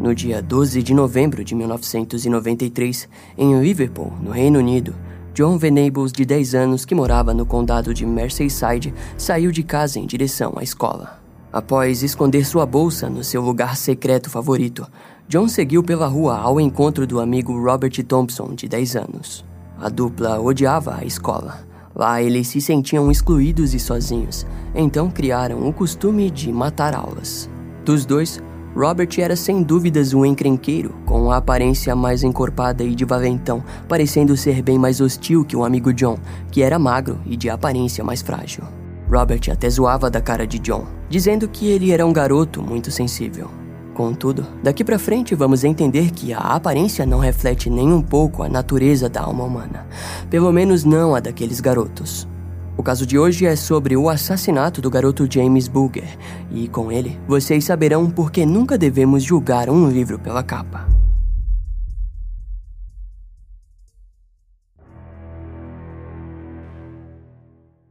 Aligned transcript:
No 0.00 0.14
dia 0.14 0.42
12 0.42 0.82
de 0.82 0.94
novembro 0.94 1.44
de 1.44 1.54
1993, 1.54 3.08
em 3.36 3.60
Liverpool, 3.60 4.12
no 4.20 4.30
Reino 4.30 4.58
Unido, 4.58 4.94
John 5.34 5.56
Venables, 5.56 6.12
de 6.12 6.24
10 6.24 6.54
anos, 6.54 6.84
que 6.84 6.94
morava 6.94 7.32
no 7.32 7.46
condado 7.46 7.94
de 7.94 8.04
Merseyside, 8.04 8.92
saiu 9.16 9.50
de 9.50 9.62
casa 9.62 9.98
em 9.98 10.06
direção 10.06 10.54
à 10.56 10.62
escola. 10.62 11.20
Após 11.52 12.02
esconder 12.02 12.44
sua 12.44 12.64
bolsa 12.64 13.10
no 13.10 13.22
seu 13.22 13.42
lugar 13.42 13.76
secreto 13.76 14.30
favorito, 14.30 14.86
John 15.28 15.48
seguiu 15.48 15.82
pela 15.82 16.06
rua 16.06 16.38
ao 16.38 16.60
encontro 16.60 17.06
do 17.06 17.20
amigo 17.20 17.52
Robert 17.62 18.02
Thompson, 18.04 18.54
de 18.54 18.68
10 18.68 18.96
anos. 18.96 19.44
A 19.78 19.88
dupla 19.88 20.40
odiava 20.40 20.96
a 20.96 21.04
escola. 21.04 21.66
Lá 21.94 22.22
eles 22.22 22.48
se 22.48 22.60
sentiam 22.60 23.10
excluídos 23.10 23.74
e 23.74 23.78
sozinhos, 23.78 24.46
então 24.74 25.10
criaram 25.10 25.68
o 25.68 25.72
costume 25.72 26.30
de 26.30 26.50
matar 26.50 26.94
aulas. 26.94 27.50
Dos 27.84 28.06
dois, 28.06 28.40
Robert 28.74 29.10
era 29.18 29.36
sem 29.36 29.62
dúvidas 29.62 30.14
um 30.14 30.24
encrenqueiro, 30.24 30.94
com 31.04 31.30
a 31.30 31.36
aparência 31.36 31.94
mais 31.94 32.22
encorpada 32.22 32.82
e 32.82 32.94
de 32.94 33.04
valentão, 33.04 33.62
parecendo 33.86 34.36
ser 34.36 34.62
bem 34.62 34.78
mais 34.78 35.00
hostil 35.00 35.44
que 35.44 35.54
o 35.54 35.64
amigo 35.64 35.92
John, 35.92 36.16
que 36.50 36.62
era 36.62 36.78
magro 36.78 37.20
e 37.26 37.36
de 37.36 37.50
aparência 37.50 38.02
mais 38.02 38.22
frágil. 38.22 38.64
Robert 39.10 39.42
até 39.52 39.68
zoava 39.68 40.10
da 40.10 40.22
cara 40.22 40.46
de 40.46 40.58
John, 40.58 40.86
dizendo 41.10 41.46
que 41.46 41.66
ele 41.68 41.90
era 41.90 42.06
um 42.06 42.12
garoto 42.12 42.62
muito 42.62 42.90
sensível. 42.90 43.50
Contudo, 43.92 44.46
daqui 44.62 44.82
para 44.82 44.98
frente 44.98 45.34
vamos 45.34 45.64
entender 45.64 46.10
que 46.10 46.32
a 46.32 46.38
aparência 46.38 47.04
não 47.04 47.18
reflete 47.18 47.68
nem 47.68 47.92
um 47.92 48.00
pouco 48.00 48.42
a 48.42 48.48
natureza 48.48 49.06
da 49.06 49.20
alma 49.20 49.44
humana, 49.44 49.86
pelo 50.30 50.50
menos 50.50 50.82
não 50.82 51.14
a 51.14 51.20
daqueles 51.20 51.60
garotos. 51.60 52.26
O 52.76 52.82
caso 52.82 53.06
de 53.06 53.18
hoje 53.18 53.44
é 53.44 53.54
sobre 53.54 53.96
o 53.96 54.08
assassinato 54.08 54.80
do 54.80 54.88
garoto 54.88 55.28
James 55.30 55.68
Booger, 55.68 56.18
e 56.50 56.66
com 56.68 56.90
ele 56.90 57.18
vocês 57.28 57.64
saberão 57.64 58.10
por 58.10 58.30
que 58.30 58.46
nunca 58.46 58.78
devemos 58.78 59.22
julgar 59.22 59.68
um 59.68 59.88
livro 59.90 60.18
pela 60.18 60.42
capa. 60.42 60.88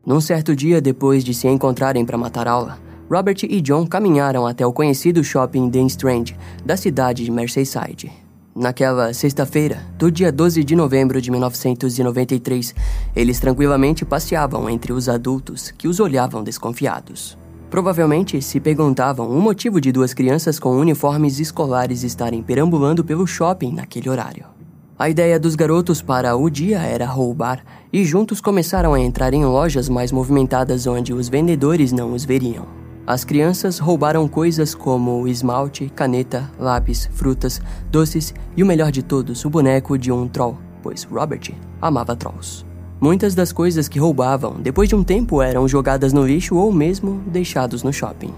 Num 0.04 0.20
certo 0.20 0.56
dia 0.56 0.82
depois 0.82 1.24
de 1.24 1.34
se 1.34 1.48
encontrarem 1.48 2.04
para 2.04 2.18
matar 2.18 2.48
aula, 2.48 2.80
Robert 3.10 3.38
e 3.44 3.62
John 3.62 3.86
caminharam 3.86 4.48
até 4.48 4.66
o 4.66 4.74
conhecido 4.74 5.24
shopping 5.24 5.70
The 5.70 5.82
Strand, 5.82 6.32
da 6.66 6.76
cidade 6.76 7.24
de 7.24 7.32
Merseyside. 7.32 8.12
Naquela 8.54 9.14
sexta-feira, 9.14 9.82
do 9.98 10.12
dia 10.12 10.30
12 10.30 10.62
de 10.66 10.76
novembro 10.76 11.22
de 11.22 11.32
1993, 11.32 12.76
eles 13.16 13.40
tranquilamente 13.40 14.04
passeavam 14.04 14.70
entre 14.70 14.92
os 14.92 15.08
adultos 15.08 15.72
que 15.72 15.88
os 15.88 16.02
olhavam 16.02 16.44
desconfiados. 16.44 17.38
Provavelmente 17.70 18.42
se 18.42 18.60
perguntavam 18.60 19.30
o 19.30 19.40
motivo 19.40 19.80
de 19.80 19.90
duas 19.94 20.14
crianças 20.14 20.60
com 20.60 20.72
uniformes 20.76 21.40
escolares 21.40 22.04
estarem 22.04 22.44
perambulando 22.44 23.06
pelo 23.06 23.26
shopping 23.26 23.72
naquele 23.72 24.10
horário. 24.10 24.44
A 25.00 25.10
ideia 25.10 25.40
dos 25.40 25.56
garotos 25.56 26.02
para 26.02 26.36
o 26.36 26.50
dia 26.50 26.80
era 26.80 27.06
roubar, 27.06 27.64
e 27.92 28.04
juntos 28.04 28.42
começaram 28.42 28.94
a 28.94 29.00
entrar 29.00 29.34
em 29.34 29.46
lojas 29.46 29.88
mais 29.88 30.12
movimentadas 30.12 30.86
onde 30.86 31.14
os 31.14 31.30
vendedores 31.30 31.94
não 31.94 32.14
os 32.14 32.26
veriam. 32.26 32.68
As 33.06 33.24
crianças 33.24 33.80
roubaram 33.80 34.28
coisas 34.28 34.76
como 34.76 35.28
esmalte, 35.28 35.92
caneta, 35.96 36.50
lápis, 36.60 37.10
frutas, 37.14 37.60
doces 37.90 38.34
e 38.56 38.62
o 38.62 38.66
melhor 38.66 38.92
de 38.92 39.02
todos, 39.02 39.44
o 39.44 39.50
boneco 39.50 39.98
de 39.98 40.12
um 40.12 40.28
troll, 40.28 40.58
pois 40.84 41.04
Robert 41.04 41.52
amava 41.82 42.16
trolls. 42.16 42.64
Muitas 43.00 43.34
das 43.34 43.52
coisas 43.52 43.88
que 43.88 43.98
roubavam, 43.98 44.62
depois 44.62 44.88
de 44.88 44.96
um 44.96 45.04
tempo, 45.04 45.42
eram 45.42 45.68
jogadas 45.68 46.14
no 46.14 46.26
lixo 46.26 46.56
ou 46.56 46.72
mesmo 46.72 47.20
deixados 47.26 47.82
no 47.82 47.92
shopping. 47.92 48.34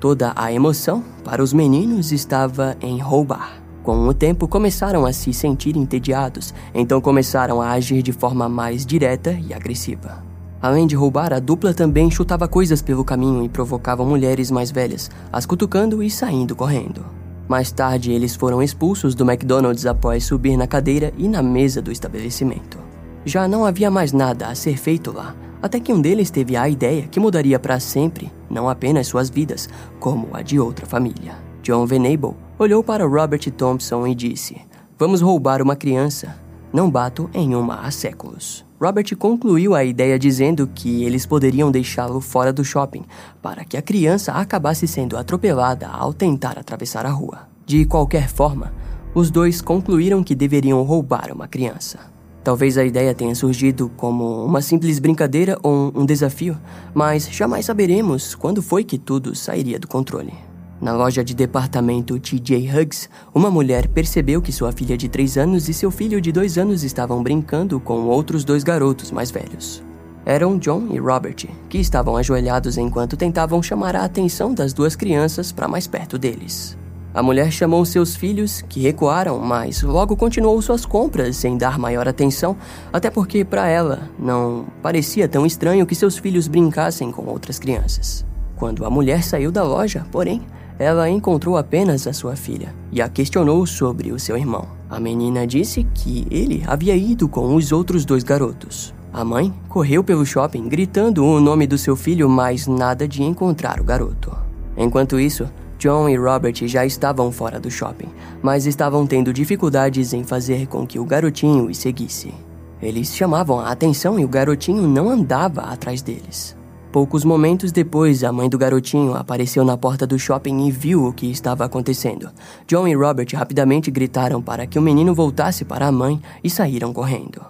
Toda 0.00 0.32
a 0.34 0.50
emoção 0.50 1.04
para 1.22 1.42
os 1.42 1.52
meninos 1.52 2.12
estava 2.12 2.76
em 2.80 2.98
roubar. 2.98 3.60
Com 3.82 4.08
o 4.08 4.14
tempo, 4.14 4.48
começaram 4.48 5.04
a 5.04 5.12
se 5.12 5.32
sentir 5.32 5.76
entediados, 5.76 6.54
então 6.74 7.00
começaram 7.00 7.60
a 7.60 7.72
agir 7.72 8.02
de 8.02 8.12
forma 8.12 8.48
mais 8.48 8.84
direta 8.84 9.38
e 9.46 9.52
agressiva. 9.52 10.25
Além 10.60 10.86
de 10.86 10.96
roubar, 10.96 11.32
a 11.32 11.38
dupla 11.38 11.74
também 11.74 12.10
chutava 12.10 12.48
coisas 12.48 12.80
pelo 12.80 13.04
caminho 13.04 13.44
e 13.44 13.48
provocava 13.48 14.04
mulheres 14.04 14.50
mais 14.50 14.70
velhas, 14.70 15.10
as 15.32 15.46
cutucando 15.46 16.02
e 16.02 16.10
saindo 16.10 16.56
correndo. 16.56 17.04
Mais 17.48 17.70
tarde, 17.70 18.10
eles 18.10 18.34
foram 18.34 18.62
expulsos 18.62 19.14
do 19.14 19.28
McDonald's 19.28 19.86
após 19.86 20.24
subir 20.24 20.56
na 20.56 20.66
cadeira 20.66 21.12
e 21.16 21.28
na 21.28 21.42
mesa 21.42 21.80
do 21.80 21.92
estabelecimento. 21.92 22.78
Já 23.24 23.46
não 23.46 23.64
havia 23.64 23.90
mais 23.90 24.12
nada 24.12 24.48
a 24.48 24.54
ser 24.54 24.76
feito 24.76 25.12
lá, 25.12 25.36
até 25.62 25.78
que 25.78 25.92
um 25.92 26.00
deles 26.00 26.30
teve 26.30 26.56
a 26.56 26.68
ideia 26.68 27.06
que 27.08 27.20
mudaria 27.20 27.58
para 27.58 27.78
sempre 27.78 28.32
não 28.48 28.68
apenas 28.68 29.06
suas 29.06 29.28
vidas, 29.28 29.68
como 29.98 30.28
a 30.32 30.42
de 30.42 30.58
outra 30.58 30.86
família. 30.86 31.34
John 31.62 31.86
Venable 31.86 32.36
olhou 32.58 32.82
para 32.82 33.06
Robert 33.06 33.50
Thompson 33.50 34.06
e 34.06 34.14
disse: 34.14 34.56
Vamos 34.98 35.20
roubar 35.20 35.60
uma 35.60 35.76
criança. 35.76 36.36
Não 36.72 36.90
bato 36.90 37.30
em 37.32 37.54
uma 37.54 37.80
há 37.80 37.90
séculos. 37.90 38.64
Robert 38.80 39.16
concluiu 39.16 39.74
a 39.74 39.84
ideia 39.84 40.18
dizendo 40.18 40.66
que 40.66 41.04
eles 41.04 41.24
poderiam 41.24 41.70
deixá-lo 41.70 42.20
fora 42.20 42.52
do 42.52 42.64
shopping 42.64 43.04
para 43.40 43.64
que 43.64 43.76
a 43.76 43.82
criança 43.82 44.32
acabasse 44.32 44.86
sendo 44.86 45.16
atropelada 45.16 45.88
ao 45.88 46.12
tentar 46.12 46.58
atravessar 46.58 47.06
a 47.06 47.10
rua. 47.10 47.48
De 47.64 47.84
qualquer 47.86 48.28
forma, 48.28 48.72
os 49.14 49.30
dois 49.30 49.62
concluíram 49.62 50.22
que 50.22 50.34
deveriam 50.34 50.82
roubar 50.82 51.32
uma 51.32 51.48
criança. 51.48 51.98
Talvez 52.44 52.76
a 52.78 52.84
ideia 52.84 53.14
tenha 53.14 53.34
surgido 53.34 53.90
como 53.96 54.44
uma 54.44 54.60
simples 54.60 54.98
brincadeira 54.98 55.58
ou 55.62 55.90
um 55.96 56.04
desafio, 56.04 56.56
mas 56.94 57.28
jamais 57.28 57.66
saberemos 57.66 58.34
quando 58.34 58.62
foi 58.62 58.84
que 58.84 58.98
tudo 58.98 59.34
sairia 59.34 59.80
do 59.80 59.88
controle. 59.88 60.45
Na 60.80 60.92
loja 60.92 61.24
de 61.24 61.34
departamento 61.34 62.18
TJ 62.18 62.70
Huggs, 62.70 63.08
uma 63.34 63.50
mulher 63.50 63.88
percebeu 63.88 64.42
que 64.42 64.52
sua 64.52 64.72
filha 64.72 64.96
de 64.96 65.08
3 65.08 65.38
anos 65.38 65.68
e 65.70 65.74
seu 65.74 65.90
filho 65.90 66.20
de 66.20 66.30
2 66.30 66.58
anos 66.58 66.84
estavam 66.84 67.22
brincando 67.22 67.80
com 67.80 68.04
outros 68.04 68.44
dois 68.44 68.62
garotos 68.62 69.10
mais 69.10 69.30
velhos. 69.30 69.82
Eram 70.26 70.58
John 70.58 70.88
e 70.90 70.98
Robert, 70.98 71.46
que 71.70 71.78
estavam 71.78 72.16
ajoelhados 72.16 72.76
enquanto 72.76 73.16
tentavam 73.16 73.62
chamar 73.62 73.96
a 73.96 74.04
atenção 74.04 74.52
das 74.52 74.74
duas 74.74 74.94
crianças 74.94 75.50
para 75.50 75.68
mais 75.68 75.86
perto 75.86 76.18
deles. 76.18 76.76
A 77.14 77.22
mulher 77.22 77.50
chamou 77.50 77.82
seus 77.86 78.14
filhos, 78.14 78.60
que 78.68 78.80
recuaram, 78.80 79.38
mas 79.38 79.82
logo 79.82 80.14
continuou 80.14 80.60
suas 80.60 80.84
compras 80.84 81.36
sem 81.36 81.56
dar 81.56 81.78
maior 81.78 82.06
atenção, 82.06 82.54
até 82.92 83.08
porque 83.08 83.42
para 83.42 83.66
ela 83.66 84.10
não 84.18 84.66
parecia 84.82 85.26
tão 85.26 85.46
estranho 85.46 85.86
que 85.86 85.94
seus 85.94 86.18
filhos 86.18 86.46
brincassem 86.46 87.10
com 87.10 87.24
outras 87.24 87.58
crianças. 87.58 88.26
Quando 88.56 88.84
a 88.84 88.90
mulher 88.90 89.22
saiu 89.22 89.50
da 89.50 89.62
loja, 89.62 90.04
porém, 90.12 90.42
ela 90.78 91.08
encontrou 91.08 91.56
apenas 91.56 92.06
a 92.06 92.12
sua 92.12 92.36
filha 92.36 92.74
e 92.92 93.00
a 93.00 93.08
questionou 93.08 93.66
sobre 93.66 94.12
o 94.12 94.18
seu 94.18 94.36
irmão. 94.36 94.66
A 94.88 95.00
menina 95.00 95.46
disse 95.46 95.84
que 95.94 96.26
ele 96.30 96.62
havia 96.66 96.94
ido 96.94 97.28
com 97.28 97.54
os 97.54 97.72
outros 97.72 98.04
dois 98.04 98.22
garotos. 98.22 98.94
A 99.12 99.24
mãe 99.24 99.52
correu 99.68 100.04
pelo 100.04 100.26
shopping 100.26 100.68
gritando 100.68 101.24
o 101.24 101.40
nome 101.40 101.66
do 101.66 101.78
seu 101.78 101.96
filho, 101.96 102.28
mas 102.28 102.66
nada 102.66 103.08
de 103.08 103.22
encontrar 103.22 103.80
o 103.80 103.84
garoto. 103.84 104.36
Enquanto 104.76 105.18
isso, 105.18 105.48
John 105.78 106.08
e 106.08 106.16
Robert 106.16 106.66
já 106.66 106.84
estavam 106.84 107.30
fora 107.30 107.60
do 107.60 107.70
shopping, 107.70 108.08
mas 108.42 108.66
estavam 108.66 109.06
tendo 109.06 109.32
dificuldades 109.32 110.12
em 110.12 110.24
fazer 110.24 110.66
com 110.66 110.86
que 110.86 110.98
o 110.98 111.04
garotinho 111.04 111.66
os 111.66 111.78
seguisse. 111.78 112.32
Eles 112.80 113.14
chamavam 113.14 113.58
a 113.58 113.70
atenção 113.70 114.18
e 114.18 114.24
o 114.24 114.28
garotinho 114.28 114.86
não 114.86 115.08
andava 115.08 115.62
atrás 115.62 116.02
deles. 116.02 116.55
Poucos 116.96 117.26
momentos 117.26 117.72
depois, 117.72 118.24
a 118.24 118.32
mãe 118.32 118.48
do 118.48 118.56
garotinho 118.56 119.12
apareceu 119.12 119.62
na 119.66 119.76
porta 119.76 120.06
do 120.06 120.18
shopping 120.18 120.66
e 120.66 120.70
viu 120.70 121.04
o 121.04 121.12
que 121.12 121.30
estava 121.30 121.62
acontecendo. 121.62 122.30
John 122.66 122.88
e 122.88 122.94
Robert 122.94 123.28
rapidamente 123.34 123.90
gritaram 123.90 124.40
para 124.40 124.66
que 124.66 124.78
o 124.78 124.82
menino 124.82 125.14
voltasse 125.14 125.62
para 125.62 125.86
a 125.86 125.92
mãe 125.92 126.18
e 126.42 126.48
saíram 126.48 126.94
correndo. 126.94 127.44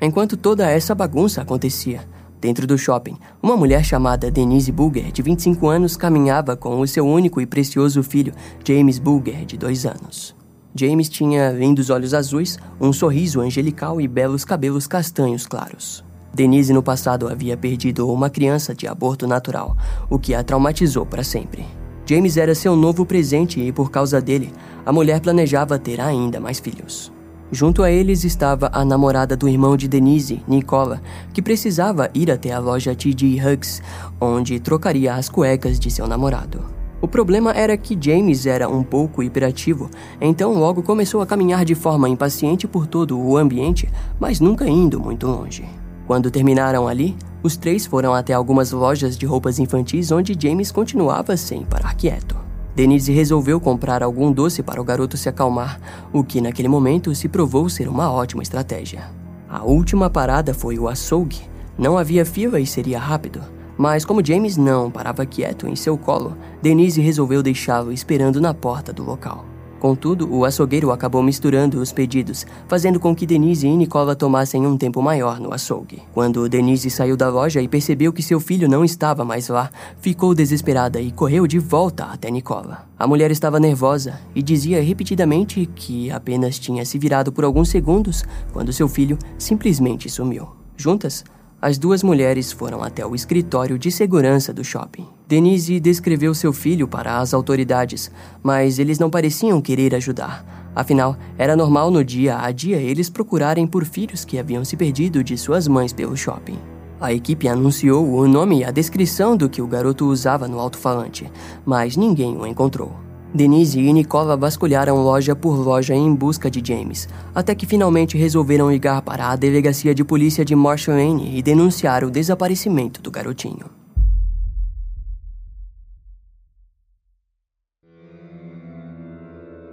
Enquanto 0.00 0.36
toda 0.36 0.70
essa 0.70 0.94
bagunça 0.94 1.42
acontecia, 1.42 2.08
dentro 2.40 2.64
do 2.64 2.78
shopping, 2.78 3.16
uma 3.42 3.56
mulher 3.56 3.84
chamada 3.84 4.30
Denise 4.30 4.70
Booger, 4.70 5.10
de 5.10 5.20
25 5.20 5.66
anos, 5.66 5.96
caminhava 5.96 6.56
com 6.56 6.78
o 6.78 6.86
seu 6.86 7.04
único 7.04 7.40
e 7.40 7.44
precioso 7.44 8.04
filho, 8.04 8.32
James 8.64 9.00
Booger, 9.00 9.44
de 9.44 9.58
2 9.58 9.84
anos. 9.84 10.32
James 10.76 11.08
tinha 11.08 11.50
lindos 11.50 11.90
olhos 11.90 12.14
azuis, 12.14 12.56
um 12.80 12.92
sorriso 12.92 13.40
angelical 13.40 14.00
e 14.00 14.06
belos 14.06 14.44
cabelos 14.44 14.86
castanhos 14.86 15.44
claros. 15.44 16.04
Denise 16.34 16.72
no 16.72 16.82
passado 16.82 17.28
havia 17.28 17.56
perdido 17.56 18.10
uma 18.10 18.30
criança 18.30 18.74
de 18.74 18.86
aborto 18.86 19.26
natural, 19.26 19.76
o 20.08 20.18
que 20.18 20.34
a 20.34 20.42
traumatizou 20.42 21.04
para 21.04 21.22
sempre. 21.22 21.66
James 22.06 22.36
era 22.36 22.54
seu 22.54 22.74
novo 22.74 23.04
presente 23.04 23.60
e, 23.60 23.70
por 23.70 23.90
causa 23.90 24.20
dele, 24.20 24.50
a 24.84 24.92
mulher 24.92 25.20
planejava 25.20 25.78
ter 25.78 26.00
ainda 26.00 26.40
mais 26.40 26.58
filhos. 26.58 27.12
Junto 27.50 27.82
a 27.82 27.90
eles 27.90 28.24
estava 28.24 28.70
a 28.72 28.82
namorada 28.82 29.36
do 29.36 29.46
irmão 29.46 29.76
de 29.76 29.86
Denise, 29.86 30.42
Nicola, 30.48 31.02
que 31.34 31.42
precisava 31.42 32.10
ir 32.14 32.30
até 32.30 32.50
a 32.50 32.58
loja 32.58 32.94
T.G. 32.94 33.38
Hugs, 33.46 33.82
onde 34.18 34.58
trocaria 34.58 35.14
as 35.14 35.28
cuecas 35.28 35.78
de 35.78 35.90
seu 35.90 36.08
namorado. 36.08 36.64
O 37.02 37.06
problema 37.06 37.52
era 37.52 37.76
que 37.76 37.98
James 38.00 38.46
era 38.46 38.70
um 38.70 38.82
pouco 38.82 39.22
hiperativo, 39.22 39.90
então 40.18 40.54
logo 40.54 40.82
começou 40.82 41.20
a 41.20 41.26
caminhar 41.26 41.64
de 41.64 41.74
forma 41.74 42.08
impaciente 42.08 42.66
por 42.66 42.86
todo 42.86 43.20
o 43.20 43.36
ambiente, 43.36 43.86
mas 44.18 44.40
nunca 44.40 44.66
indo 44.66 44.98
muito 44.98 45.26
longe. 45.26 45.81
Quando 46.12 46.30
terminaram 46.30 46.86
ali, 46.86 47.16
os 47.42 47.56
três 47.56 47.86
foram 47.86 48.12
até 48.12 48.34
algumas 48.34 48.70
lojas 48.70 49.16
de 49.16 49.24
roupas 49.24 49.58
infantis 49.58 50.12
onde 50.12 50.36
James 50.38 50.70
continuava 50.70 51.38
sem 51.38 51.64
parar 51.64 51.94
quieto. 51.94 52.36
Denise 52.76 53.10
resolveu 53.10 53.58
comprar 53.58 54.02
algum 54.02 54.30
doce 54.30 54.62
para 54.62 54.78
o 54.78 54.84
garoto 54.84 55.16
se 55.16 55.30
acalmar, 55.30 55.80
o 56.12 56.22
que 56.22 56.42
naquele 56.42 56.68
momento 56.68 57.14
se 57.14 57.30
provou 57.30 57.66
ser 57.70 57.88
uma 57.88 58.12
ótima 58.12 58.42
estratégia. 58.42 59.04
A 59.48 59.64
última 59.64 60.10
parada 60.10 60.52
foi 60.52 60.78
o 60.78 60.86
açougue. 60.86 61.40
Não 61.78 61.96
havia 61.96 62.26
fila 62.26 62.60
e 62.60 62.66
seria 62.66 62.98
rápido. 62.98 63.40
Mas 63.78 64.04
como 64.04 64.22
James 64.22 64.58
não 64.58 64.90
parava 64.90 65.24
quieto 65.24 65.66
em 65.66 65.74
seu 65.74 65.96
colo, 65.96 66.36
Denise 66.60 67.00
resolveu 67.00 67.42
deixá-lo 67.42 67.90
esperando 67.90 68.38
na 68.38 68.52
porta 68.52 68.92
do 68.92 69.02
local. 69.02 69.46
Contudo, 69.82 70.32
o 70.32 70.44
açougueiro 70.44 70.92
acabou 70.92 71.24
misturando 71.24 71.80
os 71.80 71.90
pedidos, 71.90 72.46
fazendo 72.68 73.00
com 73.00 73.16
que 73.16 73.26
Denise 73.26 73.66
e 73.66 73.76
Nicola 73.76 74.14
tomassem 74.14 74.64
um 74.64 74.78
tempo 74.78 75.02
maior 75.02 75.40
no 75.40 75.52
açougue. 75.52 76.00
Quando 76.14 76.48
Denise 76.48 76.88
saiu 76.88 77.16
da 77.16 77.28
loja 77.28 77.60
e 77.60 77.66
percebeu 77.66 78.12
que 78.12 78.22
seu 78.22 78.38
filho 78.38 78.68
não 78.68 78.84
estava 78.84 79.24
mais 79.24 79.48
lá, 79.48 79.72
ficou 80.00 80.36
desesperada 80.36 81.00
e 81.00 81.10
correu 81.10 81.48
de 81.48 81.58
volta 81.58 82.04
até 82.04 82.30
Nicola. 82.30 82.86
A 82.96 83.08
mulher 83.08 83.32
estava 83.32 83.58
nervosa 83.58 84.20
e 84.36 84.40
dizia 84.40 84.80
repetidamente 84.80 85.68
que 85.74 86.12
apenas 86.12 86.60
tinha 86.60 86.84
se 86.84 86.96
virado 86.96 87.32
por 87.32 87.42
alguns 87.42 87.68
segundos 87.68 88.22
quando 88.52 88.72
seu 88.72 88.86
filho 88.86 89.18
simplesmente 89.36 90.08
sumiu. 90.08 90.50
Juntas, 90.76 91.24
as 91.62 91.78
duas 91.78 92.02
mulheres 92.02 92.50
foram 92.50 92.82
até 92.82 93.06
o 93.06 93.14
escritório 93.14 93.78
de 93.78 93.88
segurança 93.92 94.52
do 94.52 94.64
shopping. 94.64 95.06
Denise 95.28 95.78
descreveu 95.78 96.34
seu 96.34 96.52
filho 96.52 96.88
para 96.88 97.20
as 97.20 97.32
autoridades, 97.32 98.10
mas 98.42 98.80
eles 98.80 98.98
não 98.98 99.08
pareciam 99.08 99.62
querer 99.62 99.94
ajudar. 99.94 100.72
Afinal, 100.74 101.16
era 101.38 101.54
normal 101.54 101.88
no 101.88 102.04
dia 102.04 102.36
a 102.36 102.50
dia 102.50 102.78
eles 102.78 103.08
procurarem 103.08 103.64
por 103.64 103.84
filhos 103.84 104.24
que 104.24 104.40
haviam 104.40 104.64
se 104.64 104.76
perdido 104.76 105.22
de 105.22 105.38
suas 105.38 105.68
mães 105.68 105.92
pelo 105.92 106.16
shopping. 106.16 106.58
A 107.00 107.12
equipe 107.12 107.46
anunciou 107.46 108.12
o 108.12 108.26
nome 108.26 108.58
e 108.58 108.64
a 108.64 108.72
descrição 108.72 109.36
do 109.36 109.48
que 109.48 109.62
o 109.62 109.66
garoto 109.66 110.06
usava 110.06 110.48
no 110.48 110.58
alto-falante, 110.58 111.30
mas 111.64 111.96
ninguém 111.96 112.36
o 112.36 112.44
encontrou. 112.44 112.92
Denise 113.34 113.80
e 113.80 113.92
Nicola 113.92 114.36
vasculharam 114.36 115.02
loja 115.02 115.34
por 115.34 115.56
loja 115.56 115.94
em 115.94 116.14
busca 116.14 116.50
de 116.50 116.62
James, 116.62 117.08
até 117.34 117.54
que 117.54 117.64
finalmente 117.64 118.18
resolveram 118.18 118.70
ligar 118.70 119.00
para 119.00 119.30
a 119.30 119.36
delegacia 119.36 119.94
de 119.94 120.04
polícia 120.04 120.44
de 120.44 120.54
Marshall 120.54 120.98
Lane 120.98 121.38
e 121.38 121.42
denunciar 121.42 122.04
o 122.04 122.10
desaparecimento 122.10 123.00
do 123.00 123.10
garotinho. 123.10 123.82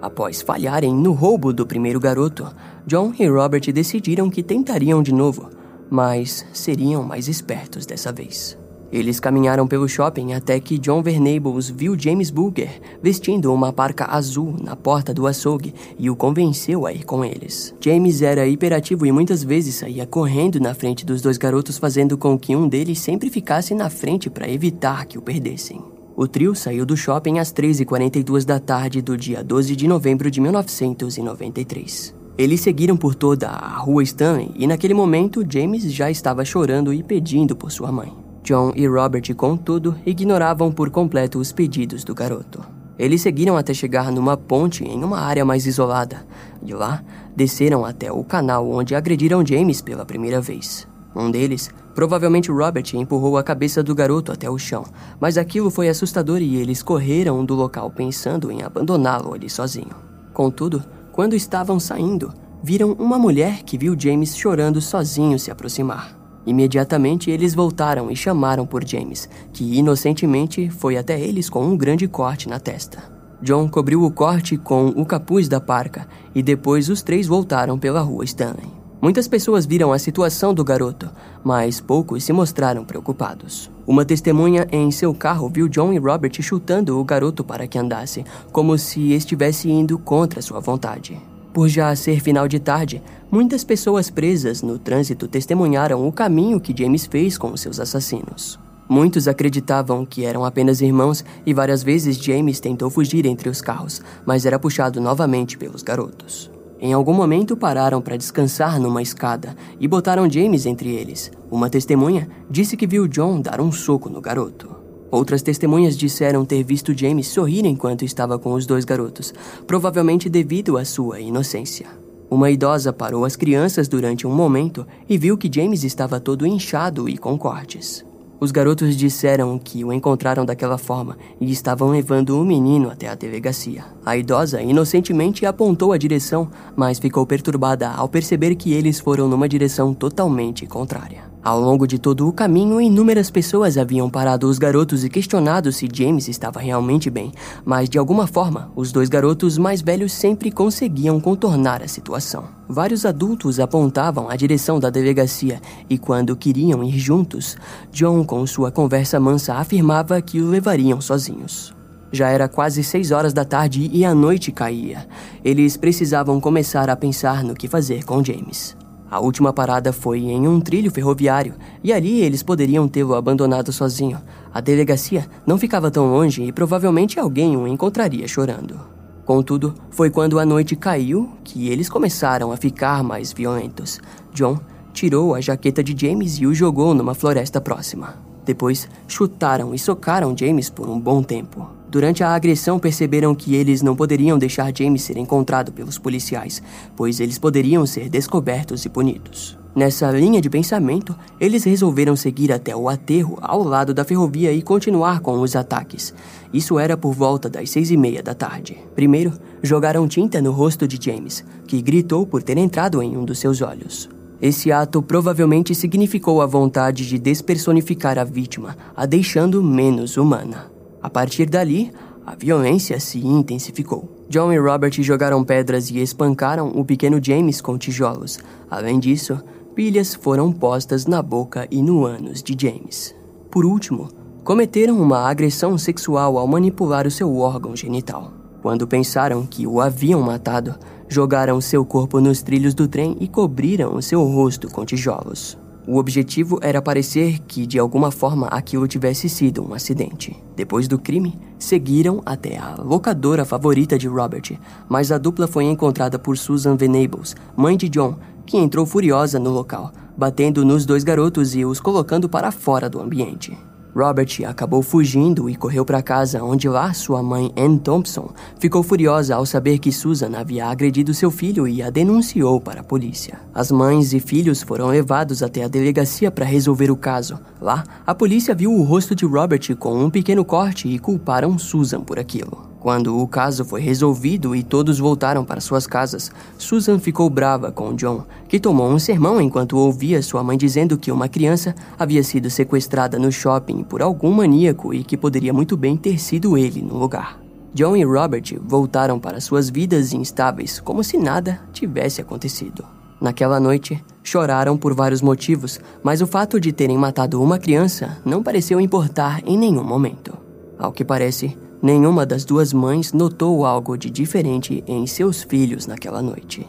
Após 0.01 0.41
falharem 0.41 0.93
no 0.95 1.11
roubo 1.11 1.51
do 1.51 1.67
primeiro 1.67 1.99
garoto, 1.99 2.47
John 2.87 3.13
e 3.19 3.27
Robert 3.27 3.71
decidiram 3.73 4.29
que 4.29 4.41
tentariam 4.41 5.03
de 5.03 5.13
novo, 5.13 5.49
mas 5.89 6.45
seriam 6.53 7.03
mais 7.03 7.27
espertos 7.27 7.85
dessa 7.85 8.11
vez. 8.11 8.58
Eles 8.91 9.19
caminharam 9.19 9.67
pelo 9.67 9.87
shopping 9.87 10.33
até 10.33 10.59
que 10.59 10.79
John 10.79 11.01
Vernables 11.03 11.69
viu 11.69 11.97
James 11.97 12.31
Booker 12.31 12.81
vestindo 13.01 13.53
uma 13.53 13.71
parca 13.71 14.05
azul 14.05 14.55
na 14.61 14.75
porta 14.75 15.13
do 15.13 15.27
açougue 15.27 15.73
e 15.97 16.09
o 16.09 16.15
convenceu 16.15 16.85
a 16.85 16.93
ir 16.93 17.03
com 17.03 17.23
eles. 17.23 17.75
James 17.79 18.21
era 18.21 18.47
hiperativo 18.47 19.05
e 19.05 19.11
muitas 19.11 19.43
vezes 19.43 19.75
saía 19.75 20.07
correndo 20.07 20.59
na 20.59 20.73
frente 20.73 21.05
dos 21.05 21.21
dois 21.21 21.37
garotos, 21.37 21.77
fazendo 21.77 22.17
com 22.17 22.37
que 22.37 22.55
um 22.55 22.67
deles 22.67 22.99
sempre 22.99 23.29
ficasse 23.29 23.75
na 23.75 23.89
frente 23.89 24.29
para 24.29 24.49
evitar 24.49 25.05
que 25.05 25.17
o 25.17 25.21
perdessem. 25.21 25.81
O 26.15 26.27
trio 26.27 26.55
saiu 26.55 26.85
do 26.85 26.97
shopping 26.97 27.39
às 27.39 27.53
3h42 27.53 28.43
da 28.43 28.59
tarde 28.59 29.01
do 29.01 29.15
dia 29.15 29.43
12 29.43 29.75
de 29.75 29.87
novembro 29.87 30.29
de 30.29 30.41
1993. 30.41 32.13
Eles 32.37 32.61
seguiram 32.61 32.97
por 32.97 33.15
toda 33.15 33.49
a 33.49 33.77
rua 33.77 34.01
Stanley 34.03 34.51
e 34.55 34.65
naquele 34.65 34.93
momento 34.93 35.45
James 35.47 35.83
já 35.93 36.09
estava 36.09 36.43
chorando 36.43 36.93
e 36.93 37.03
pedindo 37.03 37.55
por 37.55 37.71
sua 37.71 37.91
mãe. 37.91 38.28
John 38.43 38.71
e 38.75 38.87
Robert, 38.87 39.33
contudo, 39.35 39.95
ignoravam 40.05 40.71
por 40.71 40.89
completo 40.89 41.39
os 41.39 41.51
pedidos 41.51 42.03
do 42.03 42.15
garoto. 42.15 42.63
Eles 42.97 43.21
seguiram 43.21 43.55
até 43.55 43.73
chegar 43.73 44.11
numa 44.11 44.35
ponte 44.35 44.83
em 44.83 45.03
uma 45.03 45.19
área 45.19 45.45
mais 45.45 45.65
isolada. 45.65 46.25
De 46.61 46.73
lá, 46.73 47.01
desceram 47.35 47.85
até 47.85 48.11
o 48.11 48.23
canal 48.25 48.69
onde 48.69 48.93
agrediram 48.93 49.45
James 49.45 49.81
pela 49.81 50.05
primeira 50.05 50.41
vez. 50.41 50.85
Um 51.15 51.31
deles, 51.31 51.69
provavelmente 51.95 52.51
Robert, 52.51 52.85
empurrou 52.93 53.37
a 53.37 53.43
cabeça 53.43 53.81
do 53.81 53.95
garoto 53.95 54.31
até 54.31 54.49
o 54.49 54.57
chão, 54.57 54.83
mas 55.19 55.37
aquilo 55.37 55.71
foi 55.71 55.87
assustador 55.87 56.41
e 56.41 56.57
eles 56.57 56.83
correram 56.83 57.43
do 57.45 57.55
local 57.55 57.89
pensando 57.89 58.51
em 58.51 58.63
abandoná-lo 58.63 59.33
ali 59.33 59.49
sozinho. 59.49 59.95
Contudo, 60.33 60.83
quando 61.13 61.35
estavam 61.35 61.79
saindo, 61.79 62.33
viram 62.61 62.91
uma 62.93 63.17
mulher 63.17 63.63
que 63.63 63.77
viu 63.77 63.95
James 63.97 64.37
chorando 64.37 64.81
sozinho 64.81 65.39
se 65.39 65.49
aproximar. 65.49 66.18
Imediatamente 66.45 67.29
eles 67.29 67.53
voltaram 67.53 68.09
e 68.09 68.15
chamaram 68.15 68.65
por 68.65 68.87
James, 68.87 69.29
que 69.53 69.77
inocentemente 69.77 70.69
foi 70.69 70.97
até 70.97 71.19
eles 71.19 71.49
com 71.49 71.65
um 71.65 71.77
grande 71.77 72.07
corte 72.07 72.47
na 72.49 72.59
testa. 72.59 73.03
John 73.41 73.69
cobriu 73.69 74.03
o 74.03 74.11
corte 74.11 74.57
com 74.57 74.87
o 74.87 75.05
capuz 75.05 75.47
da 75.47 75.61
parca 75.61 76.07
e 76.35 76.43
depois 76.43 76.89
os 76.89 77.01
três 77.01 77.27
voltaram 77.27 77.77
pela 77.77 78.01
rua 78.01 78.25
Stanley. 78.25 78.79
Muitas 79.01 79.29
pessoas 79.29 79.65
viram 79.65 79.93
a 79.93 79.99
situação 79.99 80.53
do 80.53 80.61
garoto, 80.61 81.09
mas 81.41 81.79
poucos 81.79 82.25
se 82.25 82.33
mostraram 82.33 82.83
preocupados. 82.83 83.71
Uma 83.87 84.03
testemunha 84.03 84.67
em 84.73 84.91
seu 84.91 85.13
carro 85.13 85.49
viu 85.49 85.69
John 85.69 85.93
e 85.93 85.97
Robert 85.97 86.33
chutando 86.41 86.99
o 86.99 87.03
garoto 87.05 87.41
para 87.41 87.65
que 87.65 87.77
andasse, 87.77 88.25
como 88.51 88.77
se 88.77 89.13
estivesse 89.13 89.69
indo 89.69 89.97
contra 89.97 90.41
sua 90.41 90.59
vontade. 90.59 91.17
Por 91.59 91.67
já 91.67 91.93
ser 91.93 92.21
final 92.21 92.47
de 92.47 92.57
tarde, 92.57 93.03
muitas 93.29 93.65
pessoas 93.65 94.09
presas 94.09 94.61
no 94.61 94.79
trânsito 94.79 95.27
testemunharam 95.27 96.07
o 96.07 96.09
caminho 96.09 96.57
que 96.57 96.73
James 96.73 97.05
fez 97.05 97.37
com 97.37 97.57
seus 97.57 97.81
assassinos. 97.81 98.57
Muitos 98.87 99.27
acreditavam 99.27 100.05
que 100.05 100.23
eram 100.23 100.45
apenas 100.45 100.79
irmãos 100.79 101.21
e 101.45 101.53
várias 101.53 101.83
vezes 101.83 102.15
James 102.15 102.61
tentou 102.61 102.89
fugir 102.89 103.25
entre 103.25 103.49
os 103.49 103.59
carros, 103.59 104.01
mas 104.25 104.45
era 104.45 104.57
puxado 104.57 105.01
novamente 105.01 105.57
pelos 105.57 105.83
garotos. 105.83 106.49
Em 106.79 106.93
algum 106.93 107.13
momento 107.13 107.57
pararam 107.57 108.01
para 108.01 108.15
descansar 108.15 108.79
numa 108.79 109.01
escada 109.01 109.53
e 109.81 109.85
botaram 109.85 110.31
James 110.31 110.65
entre 110.65 110.95
eles. 110.95 111.29
Uma 111.51 111.69
testemunha 111.69 112.29
disse 112.49 112.77
que 112.77 112.87
viu 112.87 113.05
John 113.05 113.41
dar 113.41 113.59
um 113.59 113.69
soco 113.69 114.09
no 114.09 114.21
garoto. 114.21 114.78
Outras 115.11 115.41
testemunhas 115.41 115.97
disseram 115.97 116.45
ter 116.45 116.63
visto 116.63 116.97
James 116.97 117.27
sorrir 117.27 117.65
enquanto 117.65 118.05
estava 118.05 118.37
com 118.37 118.53
os 118.53 118.65
dois 118.65 118.85
garotos, 118.85 119.33
provavelmente 119.65 120.29
devido 120.29 120.77
à 120.77 120.85
sua 120.85 121.19
inocência. 121.19 121.87
Uma 122.29 122.51
idosa 122.51 122.93
parou 122.93 123.25
as 123.25 123.35
crianças 123.35 123.87
durante 123.87 124.27
um 124.27 124.35
momento 124.35 124.85
e 125.07 125.17
viu 125.17 125.35
que 125.35 125.49
James 125.51 125.83
estava 125.83 126.19
todo 126.19 126.45
inchado 126.45 127.09
e 127.09 127.17
com 127.17 127.37
cortes. 127.37 128.05
Os 128.39 128.51
garotos 128.51 128.95
disseram 128.95 129.59
que 129.59 129.83
o 129.83 129.91
encontraram 129.91 130.45
daquela 130.45 130.77
forma 130.77 131.17
e 131.41 131.51
estavam 131.51 131.89
levando 131.89 132.39
o 132.39 132.45
menino 132.45 132.89
até 132.89 133.09
a 133.09 133.15
delegacia. 133.15 133.83
A 134.05 134.15
idosa 134.15 134.61
inocentemente 134.61 135.45
apontou 135.45 135.91
a 135.91 135.97
direção, 135.97 136.49
mas 136.75 136.99
ficou 136.99 137.25
perturbada 137.25 137.89
ao 137.89 138.07
perceber 138.07 138.55
que 138.55 138.71
eles 138.71 138.99
foram 138.99 139.27
numa 139.27 139.49
direção 139.49 139.93
totalmente 139.93 140.65
contrária. 140.65 141.28
Ao 141.41 141.57
longo 141.57 141.87
de 141.87 141.97
todo 141.97 142.27
o 142.27 142.33
caminho, 142.33 142.81
inúmeras 142.81 143.31
pessoas 143.31 143.77
haviam 143.77 144.09
parado 144.09 144.49
os 144.49 144.59
garotos 144.59 145.05
e 145.05 145.09
questionado 145.09 145.71
se 145.71 145.87
James 145.91 146.27
estava 146.27 146.59
realmente 146.59 147.09
bem, 147.09 147.31
mas 147.63 147.87
de 147.87 147.97
alguma 147.97 148.27
forma, 148.27 148.69
os 148.75 148.91
dois 148.91 149.07
garotos 149.07 149.57
mais 149.57 149.81
velhos 149.81 150.11
sempre 150.11 150.51
conseguiam 150.51 151.17
contornar 151.17 151.81
a 151.81 151.87
situação. 151.87 152.43
Vários 152.67 153.05
adultos 153.05 153.57
apontavam 153.57 154.29
a 154.29 154.35
direção 154.35 154.81
da 154.81 154.89
delegacia 154.89 155.61
e, 155.89 155.97
quando 155.97 156.35
queriam 156.35 156.83
ir 156.83 156.99
juntos, 156.99 157.55
John, 157.89 158.25
com 158.25 158.45
sua 158.45 158.69
conversa 158.69 159.17
mansa, 159.17 159.55
afirmava 159.55 160.21
que 160.21 160.41
o 160.41 160.49
levariam 160.49 160.99
sozinhos. 160.99 161.73
Já 162.11 162.27
era 162.29 162.49
quase 162.49 162.83
seis 162.83 163.11
horas 163.11 163.31
da 163.31 163.45
tarde 163.45 163.89
e 163.93 164.03
a 164.03 164.13
noite 164.13 164.51
caía. 164.51 165.07
Eles 165.43 165.77
precisavam 165.77 166.39
começar 166.41 166.89
a 166.89 166.97
pensar 166.97 167.45
no 167.45 167.53
que 167.53 167.67
fazer 167.67 168.03
com 168.03 168.21
James. 168.21 168.75
A 169.09 169.19
última 169.19 169.51
parada 169.51 169.91
foi 169.91 170.19
em 170.19 170.47
um 170.47 170.59
trilho 170.61 170.91
ferroviário, 170.91 171.55
e 171.83 171.91
ali 171.91 172.21
eles 172.21 172.43
poderiam 172.43 172.87
tê-lo 172.87 173.15
abandonado 173.15 173.73
sozinho. 173.73 174.19
A 174.53 174.61
delegacia 174.61 175.27
não 175.47 175.57
ficava 175.57 175.89
tão 175.89 176.11
longe 176.11 176.43
e 176.43 176.51
provavelmente 176.51 177.19
alguém 177.19 177.57
o 177.57 177.67
encontraria 177.67 178.27
chorando. 178.27 178.79
Contudo, 179.25 179.73
foi 179.89 180.09
quando 180.09 180.39
a 180.39 180.45
noite 180.45 180.75
caiu 180.75 181.29
que 181.43 181.69
eles 181.69 181.89
começaram 181.89 182.51
a 182.51 182.57
ficar 182.57 183.03
mais 183.03 183.31
violentos. 183.31 183.99
John 184.33 184.59
tirou 184.93 185.33
a 185.33 185.41
jaqueta 185.41 185.83
de 185.83 185.95
James 185.99 186.35
e 186.39 186.45
o 186.45 186.53
jogou 186.53 186.93
numa 186.93 187.13
floresta 187.13 187.61
próxima. 187.61 188.15
Depois, 188.45 188.87
chutaram 189.07 189.73
e 189.73 189.79
socaram 189.79 190.35
James 190.35 190.69
por 190.69 190.89
um 190.89 190.99
bom 190.99 191.21
tempo. 191.21 191.78
Durante 191.89 192.23
a 192.23 192.35
agressão, 192.35 192.77
perceberam 192.77 193.33
que 193.33 193.55
eles 193.55 193.81
não 193.81 193.95
poderiam 193.95 194.37
deixar 194.37 194.71
James 194.75 195.01
ser 195.01 195.17
encontrado 195.17 195.71
pelos 195.71 195.97
policiais, 195.97 196.61
pois 196.95 197.19
eles 197.19 197.39
poderiam 197.39 197.85
ser 197.85 198.09
descobertos 198.09 198.85
e 198.85 198.89
punidos. 198.89 199.57
Nessa 199.75 200.11
linha 200.11 200.41
de 200.41 200.49
pensamento, 200.49 201.15
eles 201.39 201.63
resolveram 201.63 202.15
seguir 202.15 202.51
até 202.51 202.75
o 202.75 202.89
aterro 202.89 203.37
ao 203.41 203.63
lado 203.63 203.93
da 203.93 204.03
ferrovia 204.03 204.51
e 204.51 204.61
continuar 204.61 205.19
com 205.19 205.39
os 205.39 205.55
ataques. 205.55 206.13
Isso 206.53 206.77
era 206.77 206.97
por 206.97 207.13
volta 207.13 207.49
das 207.49 207.69
seis 207.71 207.89
e 207.89 207.97
meia 207.97 208.21
da 208.21 208.35
tarde. 208.35 208.77
Primeiro, 208.95 209.33
jogaram 209.63 210.07
tinta 210.07 210.41
no 210.41 210.51
rosto 210.51 210.87
de 210.87 210.99
James, 211.03 211.43
que 211.65 211.81
gritou 211.81 212.25
por 212.25 212.43
ter 212.43 212.57
entrado 212.57 213.01
em 213.01 213.17
um 213.17 213.25
dos 213.25 213.39
seus 213.39 213.61
olhos. 213.61 214.09
Esse 214.41 214.71
ato 214.71 215.01
provavelmente 215.01 215.75
significou 215.75 216.41
a 216.41 216.45
vontade 216.45 217.07
de 217.07 217.17
despersonificar 217.19 218.17
a 218.17 218.23
vítima, 218.23 218.75
a 218.95 219.05
deixando 219.05 219.63
menos 219.63 220.17
humana. 220.17 220.78
A 221.01 221.09
partir 221.09 221.45
dali, 221.45 221.91
a 222.25 222.35
violência 222.35 222.99
se 222.99 223.19
intensificou. 223.19 224.25
John 224.29 224.53
e 224.53 224.59
Robert 224.59 224.93
jogaram 225.01 225.43
pedras 225.43 225.89
e 225.89 225.99
espancaram 225.99 226.69
o 226.75 226.85
pequeno 226.85 227.19
James 227.23 227.61
com 227.61 227.77
tijolos. 227.77 228.37
Além 228.69 228.99
disso, 228.99 229.41
pilhas 229.73 230.13
foram 230.13 230.51
postas 230.51 231.05
na 231.05 231.21
boca 231.21 231.67
e 231.71 231.81
no 231.81 232.05
ânus 232.05 232.43
de 232.43 232.55
James. 232.59 233.15
Por 233.49 233.65
último, 233.65 234.09
cometeram 234.43 235.01
uma 235.01 235.27
agressão 235.27 235.77
sexual 235.77 236.37
ao 236.37 236.47
manipular 236.47 237.07
o 237.07 237.11
seu 237.11 237.35
órgão 237.37 237.75
genital. 237.75 238.33
Quando 238.61 238.87
pensaram 238.87 239.45
que 239.45 239.65
o 239.65 239.79
haviam 239.79 240.21
matado, 240.21 240.75
jogaram 241.07 241.59
seu 241.61 241.85
corpo 241.85 242.19
nos 242.19 242.41
trilhos 242.41 242.73
do 242.73 242.87
trem 242.87 243.15
e 243.19 243.27
cobriram 243.27 243.99
seu 244.01 244.23
rosto 244.23 244.69
com 244.69 244.85
tijolos. 244.85 245.57
O 245.91 245.97
objetivo 245.97 246.59
era 246.61 246.83
parecer 246.83 247.39
que, 247.47 247.65
de 247.65 247.79
alguma 247.79 248.11
forma, 248.11 248.45
aquilo 248.45 248.87
tivesse 248.87 249.27
sido 249.27 249.67
um 249.67 249.73
acidente. 249.73 250.37
Depois 250.55 250.87
do 250.87 250.99
crime, 250.99 251.35
seguiram 251.57 252.21
até 252.23 252.59
a 252.59 252.75
locadora 252.75 253.43
favorita 253.43 253.97
de 253.97 254.07
Robert, 254.07 254.55
mas 254.87 255.11
a 255.11 255.17
dupla 255.17 255.47
foi 255.47 255.63
encontrada 255.63 256.19
por 256.19 256.37
Susan 256.37 256.75
Venables, 256.75 257.35
mãe 257.57 257.75
de 257.75 257.89
John, 257.89 258.19
que 258.45 258.55
entrou 258.55 258.85
furiosa 258.85 259.39
no 259.39 259.49
local, 259.49 259.91
batendo 260.15 260.63
nos 260.63 260.85
dois 260.85 261.03
garotos 261.03 261.55
e 261.55 261.65
os 261.65 261.79
colocando 261.79 262.29
para 262.29 262.51
fora 262.51 262.87
do 262.87 263.01
ambiente. 263.01 263.57
Robert 263.95 264.29
acabou 264.47 264.81
fugindo 264.81 265.49
e 265.49 265.55
correu 265.55 265.83
para 265.83 266.01
casa, 266.01 266.43
onde 266.43 266.69
lá 266.69 266.93
sua 266.93 267.23
mãe 267.23 267.51
Ann 267.57 267.77
Thompson 267.77 268.31
ficou 268.59 268.83
furiosa 268.83 269.35
ao 269.35 269.45
saber 269.45 269.79
que 269.79 269.91
Susan 269.91 270.31
havia 270.37 270.67
agredido 270.67 271.13
seu 271.13 271.31
filho 271.31 271.67
e 271.67 271.81
a 271.81 271.89
denunciou 271.89 272.61
para 272.61 272.81
a 272.81 272.83
polícia. 272.83 273.39
As 273.53 273.71
mães 273.71 274.13
e 274.13 274.19
filhos 274.19 274.61
foram 274.61 274.87
levados 274.87 275.41
até 275.41 275.63
a 275.63 275.67
delegacia 275.67 276.29
para 276.31 276.45
resolver 276.45 276.91
o 276.91 276.97
caso. 276.97 277.39
Lá, 277.59 277.83
a 278.05 278.13
polícia 278.13 278.53
viu 278.55 278.71
o 278.71 278.83
rosto 278.83 279.15
de 279.15 279.25
Robert 279.25 279.75
com 279.77 280.03
um 280.03 280.09
pequeno 280.09 280.45
corte 280.45 280.87
e 280.87 280.99
culparam 280.99 281.57
Susan 281.57 282.01
por 282.01 282.19
aquilo. 282.19 282.69
Quando 282.79 283.19
o 283.19 283.27
caso 283.27 283.65
foi 283.65 283.81
resolvido 283.81 284.55
e 284.55 284.63
todos 284.63 284.99
voltaram 284.99 285.43
para 285.43 285.59
suas 285.59 285.85
casas, 285.85 286.31
Susan 286.57 286.97
ficou 286.97 287.29
brava 287.29 287.71
com 287.73 287.93
John, 287.93 288.23
que 288.47 288.59
tomou 288.59 288.89
um 288.89 288.97
sermão 288.97 289.41
enquanto 289.41 289.77
ouvia 289.77 290.21
sua 290.21 290.43
mãe 290.43 290.57
dizendo 290.57 290.97
que 290.97 291.11
uma 291.11 291.27
criança 291.27 291.75
havia 291.97 292.23
sido 292.23 292.49
sequestrada 292.49 293.19
no 293.19 293.31
shopping 293.31 293.83
por 293.83 294.01
algum 294.01 294.31
maníaco 294.31 294.93
e 294.93 295.03
que 295.03 295.17
poderia 295.17 295.51
muito 295.51 295.75
bem 295.75 295.97
ter 295.97 296.17
sido 296.17 296.57
ele 296.57 296.81
no 296.81 296.97
lugar. 296.97 297.37
John 297.73 297.97
e 297.97 298.03
Robert 298.03 298.57
voltaram 298.61 299.19
para 299.19 299.41
suas 299.41 299.69
vidas 299.69 300.13
instáveis 300.13 300.79
como 300.79 301.03
se 301.03 301.17
nada 301.17 301.59
tivesse 301.73 302.21
acontecido. 302.21 302.85
Naquela 303.19 303.59
noite, 303.59 304.01
choraram 304.23 304.77
por 304.77 304.93
vários 304.93 305.21
motivos, 305.21 305.81
mas 306.01 306.21
o 306.21 306.27
fato 306.27 306.59
de 306.59 306.71
terem 306.71 306.97
matado 306.97 307.41
uma 307.43 307.59
criança 307.59 308.17
não 308.23 308.41
pareceu 308.41 308.79
importar 308.79 309.41
em 309.45 309.57
nenhum 309.57 309.83
momento. 309.83 310.33
Ao 310.77 310.93
que 310.93 311.03
parece, 311.03 311.57
Nenhuma 311.81 312.25
das 312.25 312.43
duas 312.43 312.73
mães 312.73 313.13
notou 313.13 313.65
algo 313.65 313.97
de 313.97 314.09
diferente 314.09 314.83
em 314.85 315.07
seus 315.07 315.43
filhos 315.43 315.87
naquela 315.87 316.21
noite. 316.21 316.67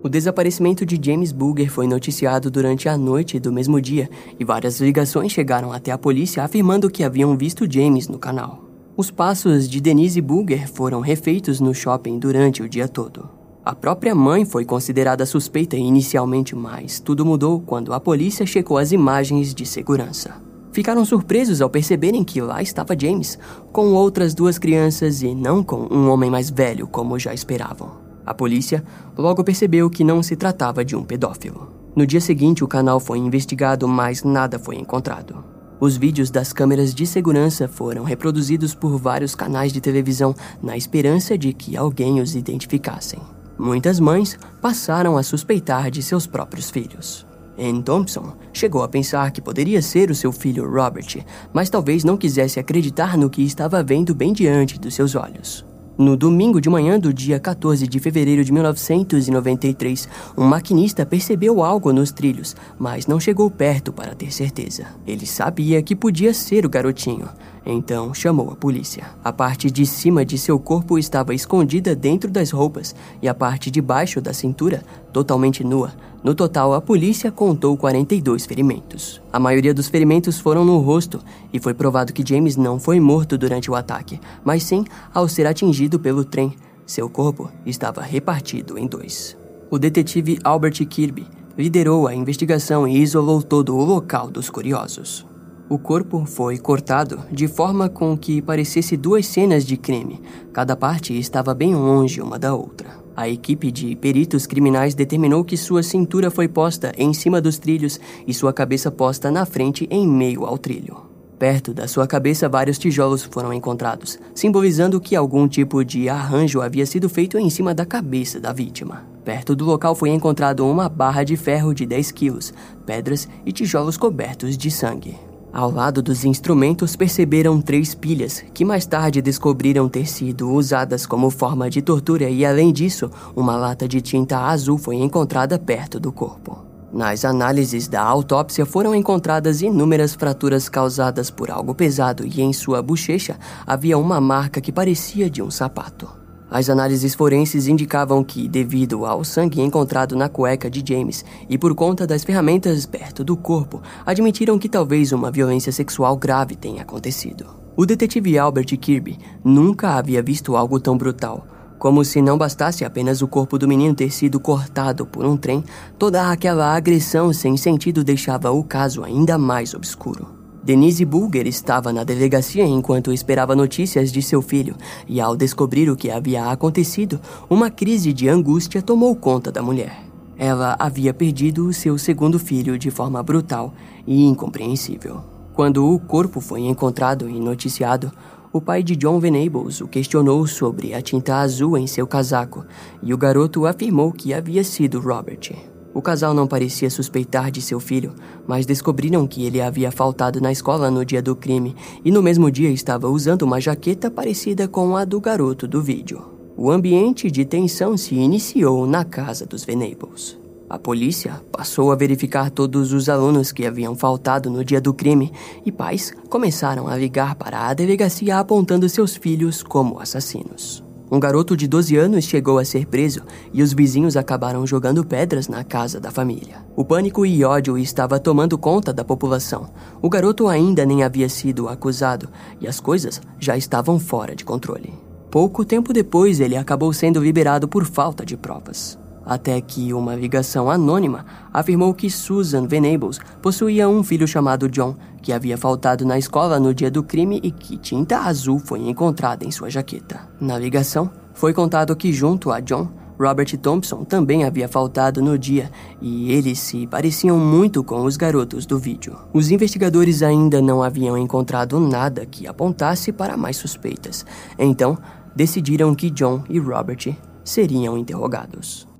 O 0.00 0.08
desaparecimento 0.08 0.84
de 0.84 1.00
James 1.02 1.32
Booger 1.32 1.70
foi 1.70 1.86
noticiado 1.86 2.50
durante 2.50 2.88
a 2.88 2.96
noite 2.96 3.40
do 3.40 3.50
mesmo 3.50 3.80
dia 3.80 4.08
e 4.38 4.44
várias 4.44 4.78
ligações 4.78 5.32
chegaram 5.32 5.72
até 5.72 5.90
a 5.90 5.98
polícia 5.98 6.44
afirmando 6.44 6.90
que 6.90 7.02
haviam 7.02 7.36
visto 7.36 7.66
James 7.68 8.06
no 8.06 8.18
canal. 8.18 8.62
Os 8.96 9.10
passos 9.10 9.68
de 9.68 9.80
Denise 9.80 10.20
Booger 10.20 10.70
foram 10.70 11.00
refeitos 11.00 11.58
no 11.58 11.74
shopping 11.74 12.18
durante 12.18 12.62
o 12.62 12.68
dia 12.68 12.86
todo. 12.86 13.28
A 13.64 13.74
própria 13.74 14.14
mãe 14.14 14.44
foi 14.44 14.64
considerada 14.64 15.24
suspeita 15.26 15.74
inicialmente, 15.74 16.54
mas 16.54 17.00
tudo 17.00 17.24
mudou 17.24 17.60
quando 17.60 17.92
a 17.94 17.98
polícia 17.98 18.44
checou 18.44 18.76
as 18.76 18.92
imagens 18.92 19.54
de 19.54 19.64
segurança. 19.64 20.53
Ficaram 20.74 21.04
surpresos 21.04 21.62
ao 21.62 21.70
perceberem 21.70 22.24
que 22.24 22.40
lá 22.40 22.60
estava 22.60 22.98
James, 23.00 23.38
com 23.72 23.92
outras 23.92 24.34
duas 24.34 24.58
crianças 24.58 25.22
e 25.22 25.32
não 25.32 25.62
com 25.62 25.86
um 25.88 26.10
homem 26.10 26.28
mais 26.28 26.50
velho, 26.50 26.88
como 26.88 27.16
já 27.16 27.32
esperavam. 27.32 27.92
A 28.26 28.34
polícia 28.34 28.82
logo 29.16 29.44
percebeu 29.44 29.88
que 29.88 30.02
não 30.02 30.20
se 30.20 30.34
tratava 30.34 30.84
de 30.84 30.96
um 30.96 31.04
pedófilo. 31.04 31.72
No 31.94 32.04
dia 32.04 32.20
seguinte, 32.20 32.64
o 32.64 32.66
canal 32.66 32.98
foi 32.98 33.18
investigado, 33.18 33.86
mas 33.86 34.24
nada 34.24 34.58
foi 34.58 34.74
encontrado. 34.74 35.44
Os 35.78 35.96
vídeos 35.96 36.28
das 36.28 36.52
câmeras 36.52 36.92
de 36.92 37.06
segurança 37.06 37.68
foram 37.68 38.02
reproduzidos 38.02 38.74
por 38.74 38.98
vários 38.98 39.36
canais 39.36 39.72
de 39.72 39.80
televisão 39.80 40.34
na 40.60 40.76
esperança 40.76 41.38
de 41.38 41.52
que 41.52 41.76
alguém 41.76 42.20
os 42.20 42.34
identificassem. 42.34 43.20
Muitas 43.56 44.00
mães 44.00 44.36
passaram 44.60 45.16
a 45.16 45.22
suspeitar 45.22 45.88
de 45.88 46.02
seus 46.02 46.26
próprios 46.26 46.68
filhos. 46.68 47.24
Anne 47.58 47.82
Thompson 47.82 48.34
chegou 48.52 48.82
a 48.82 48.88
pensar 48.88 49.30
que 49.30 49.40
poderia 49.40 49.80
ser 49.80 50.10
o 50.10 50.14
seu 50.14 50.32
filho 50.32 50.68
Robert, 50.68 51.24
mas 51.52 51.70
talvez 51.70 52.04
não 52.04 52.16
quisesse 52.16 52.58
acreditar 52.58 53.16
no 53.16 53.30
que 53.30 53.42
estava 53.42 53.82
vendo 53.82 54.14
bem 54.14 54.32
diante 54.32 54.78
dos 54.78 54.94
seus 54.94 55.14
olhos. 55.14 55.64
No 55.96 56.16
domingo 56.16 56.60
de 56.60 56.68
manhã 56.68 56.98
do 56.98 57.14
dia 57.14 57.38
14 57.38 57.86
de 57.86 58.00
fevereiro 58.00 58.44
de 58.44 58.52
1993, 58.52 60.08
um 60.36 60.44
maquinista 60.44 61.06
percebeu 61.06 61.62
algo 61.62 61.92
nos 61.92 62.10
trilhos, 62.10 62.56
mas 62.76 63.06
não 63.06 63.20
chegou 63.20 63.48
perto 63.48 63.92
para 63.92 64.12
ter 64.12 64.32
certeza. 64.32 64.86
Ele 65.06 65.24
sabia 65.24 65.80
que 65.80 65.94
podia 65.94 66.34
ser 66.34 66.66
o 66.66 66.68
garotinho, 66.68 67.28
então 67.66 68.12
chamou 68.12 68.50
a 68.50 68.56
polícia. 68.56 69.06
A 69.22 69.32
parte 69.32 69.70
de 69.70 69.86
cima 69.86 70.24
de 70.24 70.36
seu 70.36 70.58
corpo 70.58 70.98
estava 70.98 71.34
escondida 71.34 71.94
dentro 71.94 72.30
das 72.30 72.50
roupas 72.50 72.94
e 73.22 73.28
a 73.28 73.34
parte 73.34 73.70
de 73.70 73.80
baixo 73.80 74.20
da 74.20 74.32
cintura 74.32 74.82
totalmente 75.12 75.64
nua. 75.64 75.92
No 76.22 76.34
total, 76.34 76.72
a 76.72 76.80
polícia 76.80 77.30
contou 77.30 77.76
42 77.76 78.46
ferimentos. 78.46 79.20
A 79.32 79.38
maioria 79.38 79.74
dos 79.74 79.88
ferimentos 79.88 80.38
foram 80.38 80.64
no 80.64 80.78
rosto 80.78 81.20
e 81.52 81.60
foi 81.60 81.74
provado 81.74 82.12
que 82.12 82.26
James 82.26 82.56
não 82.56 82.78
foi 82.78 82.98
morto 82.98 83.36
durante 83.36 83.70
o 83.70 83.74
ataque, 83.74 84.18
mas 84.42 84.62
sim 84.62 84.84
ao 85.12 85.28
ser 85.28 85.46
atingido 85.46 85.98
pelo 85.98 86.24
trem. 86.24 86.54
Seu 86.86 87.08
corpo 87.08 87.50
estava 87.64 88.00
repartido 88.02 88.78
em 88.78 88.86
dois. 88.86 89.36
O 89.70 89.78
detetive 89.78 90.38
Albert 90.44 90.86
Kirby 90.86 91.26
liderou 91.56 92.06
a 92.06 92.14
investigação 92.14 92.86
e 92.86 92.98
isolou 92.98 93.42
todo 93.42 93.76
o 93.76 93.84
local 93.84 94.30
dos 94.30 94.50
curiosos. 94.50 95.26
O 95.66 95.78
corpo 95.78 96.26
foi 96.26 96.58
cortado 96.58 97.20
de 97.32 97.48
forma 97.48 97.88
com 97.88 98.16
que 98.18 98.42
parecesse 98.42 98.98
duas 98.98 99.26
cenas 99.26 99.64
de 99.64 99.78
crime. 99.78 100.20
Cada 100.52 100.76
parte 100.76 101.18
estava 101.18 101.54
bem 101.54 101.74
longe 101.74 102.20
uma 102.20 102.38
da 102.38 102.54
outra. 102.54 103.02
A 103.16 103.28
equipe 103.30 103.72
de 103.72 103.96
peritos 103.96 104.46
criminais 104.46 104.94
determinou 104.94 105.42
que 105.42 105.56
sua 105.56 105.82
cintura 105.82 106.30
foi 106.30 106.48
posta 106.48 106.92
em 106.98 107.14
cima 107.14 107.40
dos 107.40 107.58
trilhos 107.58 107.98
e 108.26 108.34
sua 108.34 108.52
cabeça 108.52 108.90
posta 108.90 109.30
na 109.30 109.46
frente 109.46 109.88
em 109.90 110.06
meio 110.06 110.44
ao 110.44 110.58
trilho. 110.58 110.98
Perto 111.38 111.72
da 111.72 111.88
sua 111.88 112.06
cabeça, 112.06 112.48
vários 112.48 112.78
tijolos 112.78 113.22
foram 113.22 113.52
encontrados, 113.52 114.18
simbolizando 114.34 115.00
que 115.00 115.16
algum 115.16 115.48
tipo 115.48 115.82
de 115.82 116.10
arranjo 116.10 116.60
havia 116.60 116.84
sido 116.84 117.08
feito 117.08 117.38
em 117.38 117.48
cima 117.48 117.74
da 117.74 117.86
cabeça 117.86 118.38
da 118.38 118.52
vítima. 118.52 119.04
Perto 119.24 119.56
do 119.56 119.64
local 119.64 119.94
foi 119.94 120.10
encontrado 120.10 120.66
uma 120.66 120.88
barra 120.90 121.24
de 121.24 121.36
ferro 121.36 121.74
de 121.74 121.86
10 121.86 122.12
quilos, 122.12 122.52
pedras 122.84 123.26
e 123.46 123.52
tijolos 123.52 123.96
cobertos 123.96 124.58
de 124.58 124.70
sangue. 124.70 125.16
Ao 125.54 125.70
lado 125.70 126.02
dos 126.02 126.24
instrumentos 126.24 126.96
perceberam 126.96 127.62
três 127.62 127.94
pilhas, 127.94 128.44
que 128.52 128.64
mais 128.64 128.86
tarde 128.86 129.22
descobriram 129.22 129.88
ter 129.88 130.04
sido 130.04 130.50
usadas 130.50 131.06
como 131.06 131.30
forma 131.30 131.70
de 131.70 131.80
tortura, 131.80 132.28
e 132.28 132.44
além 132.44 132.72
disso, 132.72 133.08
uma 133.36 133.56
lata 133.56 133.86
de 133.86 134.00
tinta 134.00 134.36
azul 134.36 134.76
foi 134.76 134.96
encontrada 134.96 135.56
perto 135.56 136.00
do 136.00 136.10
corpo. 136.10 136.58
Nas 136.92 137.24
análises 137.24 137.86
da 137.86 138.02
autópsia 138.02 138.66
foram 138.66 138.96
encontradas 138.96 139.62
inúmeras 139.62 140.12
fraturas 140.14 140.68
causadas 140.68 141.30
por 141.30 141.52
algo 141.52 141.72
pesado 141.72 142.26
e 142.26 142.42
em 142.42 142.52
sua 142.52 142.82
bochecha 142.82 143.38
havia 143.64 143.96
uma 143.96 144.20
marca 144.20 144.60
que 144.60 144.72
parecia 144.72 145.30
de 145.30 145.40
um 145.40 145.52
sapato. 145.52 146.23
As 146.50 146.68
análises 146.68 147.14
forenses 147.14 147.66
indicavam 147.66 148.22
que, 148.22 148.48
devido 148.48 149.06
ao 149.06 149.24
sangue 149.24 149.60
encontrado 149.60 150.14
na 150.14 150.28
cueca 150.28 150.70
de 150.70 150.84
James 150.86 151.24
e 151.48 151.56
por 151.56 151.74
conta 151.74 152.06
das 152.06 152.22
ferramentas 152.22 152.86
perto 152.86 153.24
do 153.24 153.36
corpo, 153.36 153.82
admitiram 154.04 154.58
que 154.58 154.68
talvez 154.68 155.10
uma 155.12 155.30
violência 155.30 155.72
sexual 155.72 156.16
grave 156.16 156.54
tenha 156.54 156.82
acontecido. 156.82 157.46
O 157.76 157.84
detetive 157.84 158.38
Albert 158.38 158.76
Kirby 158.78 159.18
nunca 159.42 159.96
havia 159.96 160.22
visto 160.22 160.54
algo 160.54 160.78
tão 160.78 160.96
brutal. 160.96 161.46
Como 161.78 162.04
se 162.04 162.22
não 162.22 162.38
bastasse 162.38 162.84
apenas 162.84 163.20
o 163.20 163.28
corpo 163.28 163.58
do 163.58 163.66
menino 163.66 163.94
ter 163.94 164.10
sido 164.10 164.38
cortado 164.38 165.04
por 165.04 165.24
um 165.24 165.36
trem, 165.36 165.64
toda 165.98 166.30
aquela 166.30 166.74
agressão 166.74 167.32
sem 167.32 167.56
sentido 167.56 168.04
deixava 168.04 168.50
o 168.50 168.62
caso 168.62 169.02
ainda 169.02 169.36
mais 169.36 169.74
obscuro. 169.74 170.33
Denise 170.64 171.04
Bulger 171.04 171.46
estava 171.46 171.92
na 171.92 172.04
delegacia 172.04 172.64
enquanto 172.64 173.12
esperava 173.12 173.54
notícias 173.54 174.10
de 174.10 174.22
seu 174.22 174.40
filho, 174.40 174.74
e 175.06 175.20
ao 175.20 175.36
descobrir 175.36 175.90
o 175.90 175.96
que 175.96 176.10
havia 176.10 176.46
acontecido, 176.46 177.20
uma 177.50 177.70
crise 177.70 178.14
de 178.14 178.30
angústia 178.30 178.80
tomou 178.80 179.14
conta 179.14 179.52
da 179.52 179.62
mulher. 179.62 179.94
Ela 180.38 180.74
havia 180.78 181.12
perdido 181.12 181.70
seu 181.74 181.98
segundo 181.98 182.38
filho 182.38 182.78
de 182.78 182.90
forma 182.90 183.22
brutal 183.22 183.74
e 184.06 184.24
incompreensível. 184.24 185.22
Quando 185.52 185.86
o 185.86 185.98
corpo 185.98 186.40
foi 186.40 186.62
encontrado 186.62 187.28
e 187.28 187.38
noticiado, 187.38 188.10
o 188.50 188.58
pai 188.58 188.82
de 188.82 188.96
John 188.96 189.20
Venables 189.20 189.82
o 189.82 189.86
questionou 189.86 190.46
sobre 190.46 190.94
a 190.94 191.02
tinta 191.02 191.40
azul 191.40 191.76
em 191.76 191.86
seu 191.86 192.06
casaco, 192.06 192.64
e 193.02 193.12
o 193.12 193.18
garoto 193.18 193.66
afirmou 193.66 194.10
que 194.12 194.32
havia 194.32 194.64
sido 194.64 194.98
Robert. 194.98 195.73
O 195.94 196.02
casal 196.02 196.34
não 196.34 196.46
parecia 196.46 196.90
suspeitar 196.90 197.52
de 197.52 197.62
seu 197.62 197.78
filho, 197.78 198.12
mas 198.48 198.66
descobriram 198.66 199.26
que 199.28 199.46
ele 199.46 199.60
havia 199.60 199.92
faltado 199.92 200.40
na 200.40 200.50
escola 200.50 200.90
no 200.90 201.04
dia 201.04 201.22
do 201.22 201.36
crime 201.36 201.76
e 202.04 202.10
no 202.10 202.20
mesmo 202.20 202.50
dia 202.50 202.68
estava 202.68 203.08
usando 203.08 203.42
uma 203.42 203.60
jaqueta 203.60 204.10
parecida 204.10 204.66
com 204.66 204.96
a 204.96 205.04
do 205.04 205.20
garoto 205.20 205.68
do 205.68 205.80
vídeo. 205.80 206.20
O 206.56 206.70
ambiente 206.70 207.30
de 207.30 207.44
tensão 207.44 207.96
se 207.96 208.16
iniciou 208.16 208.86
na 208.86 209.04
casa 209.04 209.46
dos 209.46 209.64
Venables. 209.64 210.36
A 210.68 210.78
polícia 210.78 211.40
passou 211.52 211.92
a 211.92 211.96
verificar 211.96 212.50
todos 212.50 212.92
os 212.92 213.08
alunos 213.08 213.52
que 213.52 213.64
haviam 213.64 213.94
faltado 213.94 214.50
no 214.50 214.64
dia 214.64 214.80
do 214.80 214.92
crime 214.92 215.32
e 215.64 215.70
pais 215.70 216.12
começaram 216.28 216.88
a 216.88 216.96
ligar 216.96 217.36
para 217.36 217.68
a 217.68 217.74
delegacia 217.74 218.38
apontando 218.38 218.88
seus 218.88 219.14
filhos 219.14 219.62
como 219.62 220.00
assassinos. 220.00 220.83
Um 221.10 221.20
garoto 221.20 221.56
de 221.56 221.68
12 221.68 221.96
anos 221.96 222.24
chegou 222.24 222.58
a 222.58 222.64
ser 222.64 222.86
preso 222.86 223.22
e 223.52 223.62
os 223.62 223.72
vizinhos 223.72 224.16
acabaram 224.16 224.66
jogando 224.66 225.04
pedras 225.04 225.48
na 225.48 225.62
casa 225.62 226.00
da 226.00 226.10
família. 226.10 226.64
O 226.74 226.84
pânico 226.84 227.26
e 227.26 227.44
ódio 227.44 227.76
estava 227.76 228.18
tomando 228.18 228.56
conta 228.56 228.92
da 228.92 229.04
população. 229.04 229.70
O 230.00 230.08
garoto 230.08 230.48
ainda 230.48 230.84
nem 230.84 231.02
havia 231.02 231.28
sido 231.28 231.68
acusado 231.68 232.28
e 232.60 232.66
as 232.66 232.80
coisas 232.80 233.20
já 233.38 233.56
estavam 233.56 233.98
fora 233.98 234.34
de 234.34 234.44
controle. 234.44 234.94
Pouco 235.30 235.64
tempo 235.64 235.92
depois, 235.92 236.40
ele 236.40 236.56
acabou 236.56 236.92
sendo 236.92 237.22
liberado 237.22 237.68
por 237.68 237.84
falta 237.84 238.24
de 238.24 238.36
provas 238.36 238.98
até 239.24 239.60
que 239.60 239.92
uma 239.92 240.14
ligação 240.14 240.70
anônima 240.70 241.24
afirmou 241.52 241.94
que 241.94 242.10
Susan 242.10 242.66
Venables 242.66 243.20
possuía 243.40 243.88
um 243.88 244.02
filho 244.02 244.26
chamado 244.26 244.68
John, 244.68 244.96
que 245.22 245.32
havia 245.32 245.56
faltado 245.56 246.04
na 246.04 246.18
escola 246.18 246.60
no 246.60 246.74
dia 246.74 246.90
do 246.90 247.02
crime 247.02 247.40
e 247.42 247.50
que 247.50 247.76
tinta 247.76 248.18
azul 248.18 248.58
foi 248.58 248.80
encontrada 248.80 249.44
em 249.44 249.50
sua 249.50 249.70
jaqueta. 249.70 250.28
Na 250.40 250.58
ligação, 250.58 251.10
foi 251.32 251.52
contado 251.52 251.96
que 251.96 252.12
junto 252.12 252.50
a 252.50 252.60
John, 252.60 252.88
Robert 253.18 253.56
Thompson 253.58 254.04
também 254.04 254.44
havia 254.44 254.68
faltado 254.68 255.22
no 255.22 255.38
dia 255.38 255.70
e 256.00 256.32
eles 256.32 256.58
se 256.58 256.86
pareciam 256.86 257.38
muito 257.38 257.82
com 257.84 258.04
os 258.04 258.16
garotos 258.16 258.66
do 258.66 258.78
vídeo. 258.78 259.16
Os 259.32 259.50
investigadores 259.50 260.22
ainda 260.22 260.60
não 260.60 260.82
haviam 260.82 261.16
encontrado 261.16 261.78
nada 261.78 262.26
que 262.26 262.46
apontasse 262.46 263.12
para 263.12 263.36
mais 263.36 263.56
suspeitas, 263.56 264.26
então 264.58 264.98
decidiram 265.34 265.94
que 265.94 266.10
John 266.10 266.42
e 266.48 266.58
Robert 266.58 267.16
seriam 267.44 267.96
interrogados. 267.96 268.93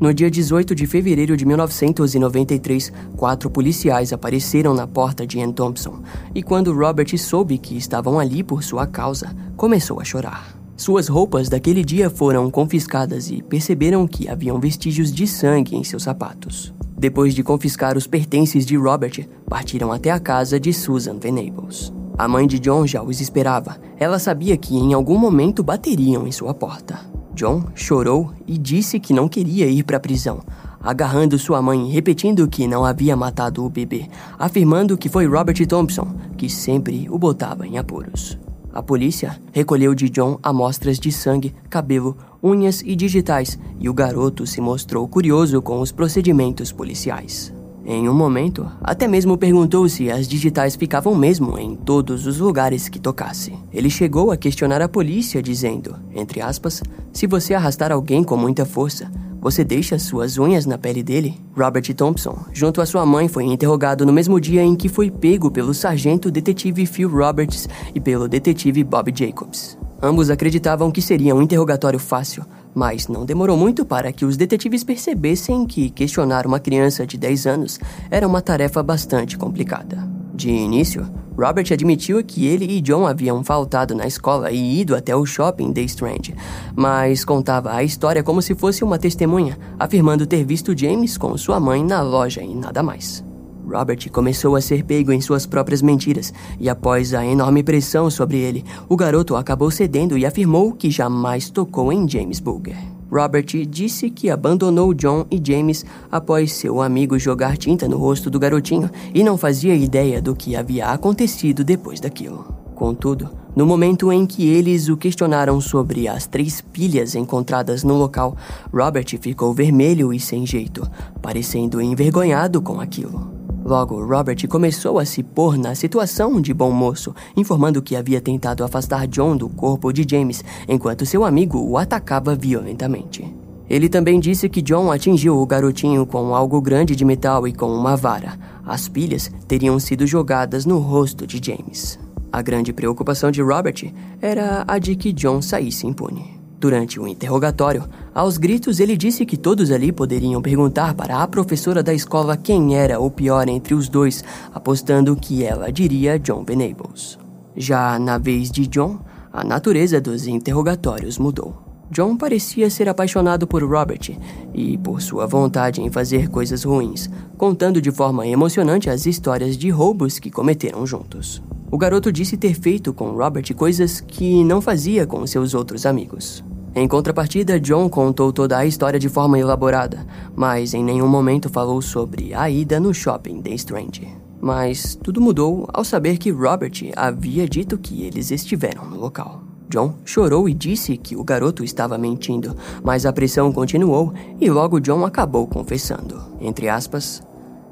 No 0.00 0.14
dia 0.14 0.30
18 0.30 0.74
de 0.74 0.86
fevereiro 0.86 1.36
de 1.36 1.44
1993, 1.44 2.90
quatro 3.18 3.50
policiais 3.50 4.14
apareceram 4.14 4.72
na 4.72 4.86
porta 4.86 5.26
de 5.26 5.38
Ann 5.38 5.52
Thompson, 5.52 6.00
e 6.34 6.42
quando 6.42 6.72
Robert 6.72 7.18
soube 7.18 7.58
que 7.58 7.76
estavam 7.76 8.18
ali 8.18 8.42
por 8.42 8.64
sua 8.64 8.86
causa, 8.86 9.36
começou 9.58 10.00
a 10.00 10.04
chorar. 10.04 10.58
Suas 10.74 11.06
roupas 11.06 11.50
daquele 11.50 11.84
dia 11.84 12.08
foram 12.08 12.50
confiscadas 12.50 13.30
e 13.30 13.42
perceberam 13.42 14.06
que 14.06 14.26
haviam 14.26 14.58
vestígios 14.58 15.12
de 15.12 15.26
sangue 15.26 15.76
em 15.76 15.84
seus 15.84 16.04
sapatos. 16.04 16.72
Depois 16.96 17.34
de 17.34 17.42
confiscar 17.42 17.94
os 17.98 18.06
pertences 18.06 18.64
de 18.64 18.78
Robert, 18.78 19.28
partiram 19.46 19.92
até 19.92 20.10
a 20.10 20.18
casa 20.18 20.58
de 20.58 20.72
Susan 20.72 21.18
Venables. 21.18 21.92
A 22.16 22.26
mãe 22.26 22.46
de 22.46 22.58
John 22.58 22.86
já 22.86 23.02
os 23.02 23.20
esperava. 23.20 23.76
Ela 23.98 24.18
sabia 24.18 24.56
que 24.56 24.74
em 24.74 24.94
algum 24.94 25.18
momento 25.18 25.62
bateriam 25.62 26.26
em 26.26 26.32
sua 26.32 26.54
porta. 26.54 27.19
John 27.40 27.64
chorou 27.74 28.34
e 28.46 28.58
disse 28.58 29.00
que 29.00 29.14
não 29.14 29.26
queria 29.26 29.66
ir 29.66 29.82
para 29.82 29.96
a 29.96 30.00
prisão, 30.00 30.42
agarrando 30.78 31.38
sua 31.38 31.62
mãe, 31.62 31.88
repetindo 31.88 32.46
que 32.46 32.68
não 32.68 32.84
havia 32.84 33.16
matado 33.16 33.64
o 33.64 33.70
bebê, 33.70 34.10
afirmando 34.38 34.98
que 34.98 35.08
foi 35.08 35.26
Robert 35.26 35.66
Thompson 35.66 36.14
que 36.36 36.50
sempre 36.50 37.08
o 37.08 37.18
botava 37.18 37.66
em 37.66 37.78
apuros. 37.78 38.38
A 38.74 38.82
polícia 38.82 39.40
recolheu 39.52 39.94
de 39.94 40.10
John 40.10 40.38
amostras 40.42 40.98
de 40.98 41.10
sangue, 41.10 41.54
cabelo, 41.70 42.14
unhas 42.42 42.82
e 42.82 42.94
digitais, 42.94 43.58
e 43.78 43.88
o 43.88 43.94
garoto 43.94 44.46
se 44.46 44.60
mostrou 44.60 45.08
curioso 45.08 45.62
com 45.62 45.80
os 45.80 45.90
procedimentos 45.90 46.70
policiais. 46.70 47.54
Em 47.84 48.08
um 48.08 48.14
momento, 48.14 48.70
até 48.82 49.08
mesmo 49.08 49.38
perguntou 49.38 49.88
se 49.88 50.10
as 50.10 50.28
digitais 50.28 50.76
ficavam 50.76 51.14
mesmo 51.14 51.58
em 51.58 51.74
todos 51.74 52.26
os 52.26 52.38
lugares 52.38 52.88
que 52.88 52.98
tocasse. 52.98 53.54
Ele 53.72 53.88
chegou 53.88 54.30
a 54.30 54.36
questionar 54.36 54.82
a 54.82 54.88
polícia, 54.88 55.42
dizendo, 55.42 55.96
entre 56.14 56.42
aspas, 56.42 56.82
se 57.12 57.26
você 57.26 57.54
arrastar 57.54 57.90
alguém 57.90 58.22
com 58.22 58.36
muita 58.36 58.66
força, 58.66 59.10
você 59.40 59.64
deixa 59.64 59.98
suas 59.98 60.36
unhas 60.36 60.66
na 60.66 60.76
pele 60.76 61.02
dele? 61.02 61.40
Robert 61.56 61.94
Thompson, 61.94 62.38
junto 62.52 62.82
à 62.82 62.86
sua 62.86 63.06
mãe, 63.06 63.26
foi 63.26 63.44
interrogado 63.44 64.04
no 64.04 64.12
mesmo 64.12 64.38
dia 64.38 64.62
em 64.62 64.76
que 64.76 64.88
foi 64.88 65.10
pego 65.10 65.50
pelo 65.50 65.72
sargento 65.72 66.30
detetive 66.30 66.84
Phil 66.84 67.08
Roberts 67.08 67.66
e 67.94 68.00
pelo 68.00 68.28
detetive 68.28 68.84
Bob 68.84 69.10
Jacobs. 69.16 69.78
Ambos 70.02 70.28
acreditavam 70.28 70.90
que 70.90 71.00
seria 71.00 71.34
um 71.34 71.40
interrogatório 71.42 71.98
fácil, 71.98 72.44
mas 72.74 73.08
não 73.08 73.24
demorou 73.24 73.56
muito 73.56 73.84
para 73.84 74.12
que 74.12 74.24
os 74.24 74.36
detetives 74.36 74.84
percebessem 74.84 75.66
que 75.66 75.90
questionar 75.90 76.46
uma 76.46 76.60
criança 76.60 77.06
de 77.06 77.16
10 77.16 77.46
anos 77.46 77.80
era 78.10 78.26
uma 78.26 78.40
tarefa 78.40 78.82
bastante 78.82 79.36
complicada. 79.36 80.08
De 80.34 80.50
início, 80.50 81.06
Robert 81.36 81.66
admitiu 81.72 82.22
que 82.24 82.46
ele 82.46 82.64
e 82.64 82.80
John 82.80 83.06
haviam 83.06 83.42
faltado 83.44 83.94
na 83.94 84.06
escola 84.06 84.50
e 84.50 84.80
ido 84.80 84.94
até 84.94 85.14
o 85.14 85.26
shopping 85.26 85.72
The 85.72 85.82
Strand, 85.82 86.34
mas 86.74 87.24
contava 87.24 87.72
a 87.72 87.82
história 87.82 88.22
como 88.22 88.42
se 88.42 88.54
fosse 88.54 88.84
uma 88.84 88.98
testemunha, 88.98 89.58
afirmando 89.78 90.26
ter 90.26 90.44
visto 90.44 90.76
James 90.76 91.16
com 91.16 91.36
sua 91.36 91.60
mãe 91.60 91.84
na 91.84 92.02
loja 92.02 92.42
e 92.42 92.54
nada 92.54 92.82
mais. 92.82 93.24
Robert 93.70 94.10
começou 94.10 94.56
a 94.56 94.60
ser 94.60 94.84
pego 94.84 95.12
em 95.12 95.20
suas 95.20 95.46
próprias 95.46 95.80
mentiras, 95.80 96.34
e 96.58 96.68
após 96.68 97.14
a 97.14 97.24
enorme 97.24 97.62
pressão 97.62 98.10
sobre 98.10 98.38
ele, 98.38 98.64
o 98.88 98.96
garoto 98.96 99.36
acabou 99.36 99.70
cedendo 99.70 100.18
e 100.18 100.26
afirmou 100.26 100.72
que 100.72 100.90
jamais 100.90 101.48
tocou 101.48 101.92
em 101.92 102.08
James 102.08 102.40
Bulger. 102.40 102.76
Robert 103.10 103.46
disse 103.68 104.10
que 104.10 104.30
abandonou 104.30 104.94
John 104.94 105.26
e 105.30 105.40
James 105.42 105.84
após 106.10 106.52
seu 106.52 106.80
amigo 106.80 107.18
jogar 107.18 107.56
tinta 107.56 107.88
no 107.88 107.96
rosto 107.96 108.30
do 108.30 108.38
garotinho 108.38 108.90
e 109.12 109.24
não 109.24 109.36
fazia 109.36 109.74
ideia 109.74 110.20
do 110.22 110.34
que 110.34 110.54
havia 110.54 110.86
acontecido 110.86 111.64
depois 111.64 112.00
daquilo. 112.00 112.54
Contudo, 112.74 113.28
no 113.54 113.66
momento 113.66 114.12
em 114.12 114.24
que 114.24 114.48
eles 114.48 114.88
o 114.88 114.96
questionaram 114.96 115.60
sobre 115.60 116.08
as 116.08 116.26
três 116.26 116.60
pilhas 116.60 117.14
encontradas 117.14 117.84
no 117.84 117.94
local, 117.94 118.36
Robert 118.72 119.18
ficou 119.20 119.52
vermelho 119.52 120.14
e 120.14 120.20
sem 120.20 120.46
jeito, 120.46 120.88
parecendo 121.20 121.80
envergonhado 121.80 122.62
com 122.62 122.80
aquilo. 122.80 123.39
Logo, 123.70 124.04
Robert 124.04 124.48
começou 124.48 124.98
a 124.98 125.04
se 125.04 125.22
pôr 125.22 125.56
na 125.56 125.76
situação 125.76 126.40
de 126.40 126.52
bom 126.52 126.72
moço, 126.72 127.14
informando 127.36 127.80
que 127.80 127.94
havia 127.94 128.20
tentado 128.20 128.64
afastar 128.64 129.06
John 129.06 129.36
do 129.36 129.48
corpo 129.48 129.92
de 129.92 130.04
James, 130.10 130.42
enquanto 130.68 131.06
seu 131.06 131.24
amigo 131.24 131.56
o 131.60 131.78
atacava 131.78 132.34
violentamente. 132.34 133.32
Ele 133.68 133.88
também 133.88 134.18
disse 134.18 134.48
que 134.48 134.60
John 134.60 134.90
atingiu 134.90 135.38
o 135.38 135.46
garotinho 135.46 136.04
com 136.04 136.34
algo 136.34 136.60
grande 136.60 136.96
de 136.96 137.04
metal 137.04 137.46
e 137.46 137.52
com 137.52 137.72
uma 137.72 137.96
vara. 137.96 138.36
As 138.66 138.88
pilhas 138.88 139.30
teriam 139.46 139.78
sido 139.78 140.04
jogadas 140.04 140.66
no 140.66 140.80
rosto 140.80 141.24
de 141.24 141.40
James. 141.40 141.96
A 142.32 142.42
grande 142.42 142.72
preocupação 142.72 143.30
de 143.30 143.40
Robert 143.40 143.94
era 144.20 144.64
a 144.66 144.80
de 144.80 144.96
que 144.96 145.12
John 145.12 145.40
saísse 145.40 145.86
impune. 145.86 146.39
Durante 146.60 147.00
o 147.00 147.08
interrogatório, 147.08 147.88
aos 148.14 148.36
gritos 148.36 148.80
ele 148.80 148.94
disse 148.94 149.24
que 149.24 149.38
todos 149.38 149.70
ali 149.70 149.90
poderiam 149.90 150.42
perguntar 150.42 150.92
para 150.92 151.22
a 151.22 151.26
professora 151.26 151.82
da 151.82 151.94
escola 151.94 152.36
quem 152.36 152.76
era 152.76 153.00
o 153.00 153.10
pior 153.10 153.48
entre 153.48 153.72
os 153.72 153.88
dois, 153.88 154.22
apostando 154.52 155.16
que 155.16 155.42
ela 155.42 155.72
diria 155.72 156.18
John 156.18 156.44
Venables. 156.44 157.18
Já 157.56 157.98
na 157.98 158.18
vez 158.18 158.50
de 158.50 158.66
John, 158.66 158.98
a 159.32 159.42
natureza 159.42 160.02
dos 160.02 160.26
interrogatórios 160.26 161.16
mudou. 161.16 161.70
John 161.90 162.14
parecia 162.14 162.68
ser 162.68 162.90
apaixonado 162.90 163.46
por 163.46 163.64
Robert 163.64 164.10
e 164.52 164.76
por 164.76 165.00
sua 165.00 165.26
vontade 165.26 165.80
em 165.80 165.90
fazer 165.90 166.28
coisas 166.28 166.62
ruins, 166.62 167.08
contando 167.38 167.80
de 167.80 167.90
forma 167.90 168.26
emocionante 168.26 168.90
as 168.90 169.06
histórias 169.06 169.56
de 169.56 169.70
roubos 169.70 170.18
que 170.18 170.30
cometeram 170.30 170.86
juntos. 170.86 171.42
O 171.70 171.78
garoto 171.78 172.12
disse 172.12 172.36
ter 172.36 172.54
feito 172.54 172.92
com 172.92 173.12
Robert 173.12 173.54
coisas 173.54 174.00
que 174.00 174.44
não 174.44 174.60
fazia 174.60 175.06
com 175.06 175.26
seus 175.26 175.54
outros 175.54 175.86
amigos. 175.86 176.44
Em 176.74 176.86
contrapartida, 176.86 177.58
John 177.58 177.88
contou 177.88 178.32
toda 178.32 178.56
a 178.56 178.64
história 178.64 178.98
de 178.98 179.08
forma 179.08 179.38
elaborada, 179.38 180.06
mas 180.36 180.72
em 180.72 180.84
nenhum 180.84 181.08
momento 181.08 181.48
falou 181.48 181.82
sobre 181.82 182.32
a 182.32 182.48
ida 182.48 182.78
no 182.78 182.94
shopping 182.94 183.42
The 183.42 183.50
Strange. 183.54 184.08
Mas 184.40 184.94
tudo 184.94 185.20
mudou 185.20 185.68
ao 185.72 185.84
saber 185.84 186.16
que 186.16 186.30
Robert 186.30 186.72
havia 186.96 187.48
dito 187.48 187.76
que 187.76 188.04
eles 188.04 188.30
estiveram 188.30 188.88
no 188.88 188.96
local. 188.96 189.42
John 189.68 189.94
chorou 190.04 190.48
e 190.48 190.54
disse 190.54 190.96
que 190.96 191.16
o 191.16 191.24
garoto 191.24 191.64
estava 191.64 191.98
mentindo, 191.98 192.56
mas 192.82 193.04
a 193.04 193.12
pressão 193.12 193.52
continuou 193.52 194.12
e 194.40 194.48
logo 194.48 194.80
John 194.80 195.04
acabou 195.04 195.46
confessando. 195.46 196.22
Entre 196.40 196.68
aspas, 196.68 197.22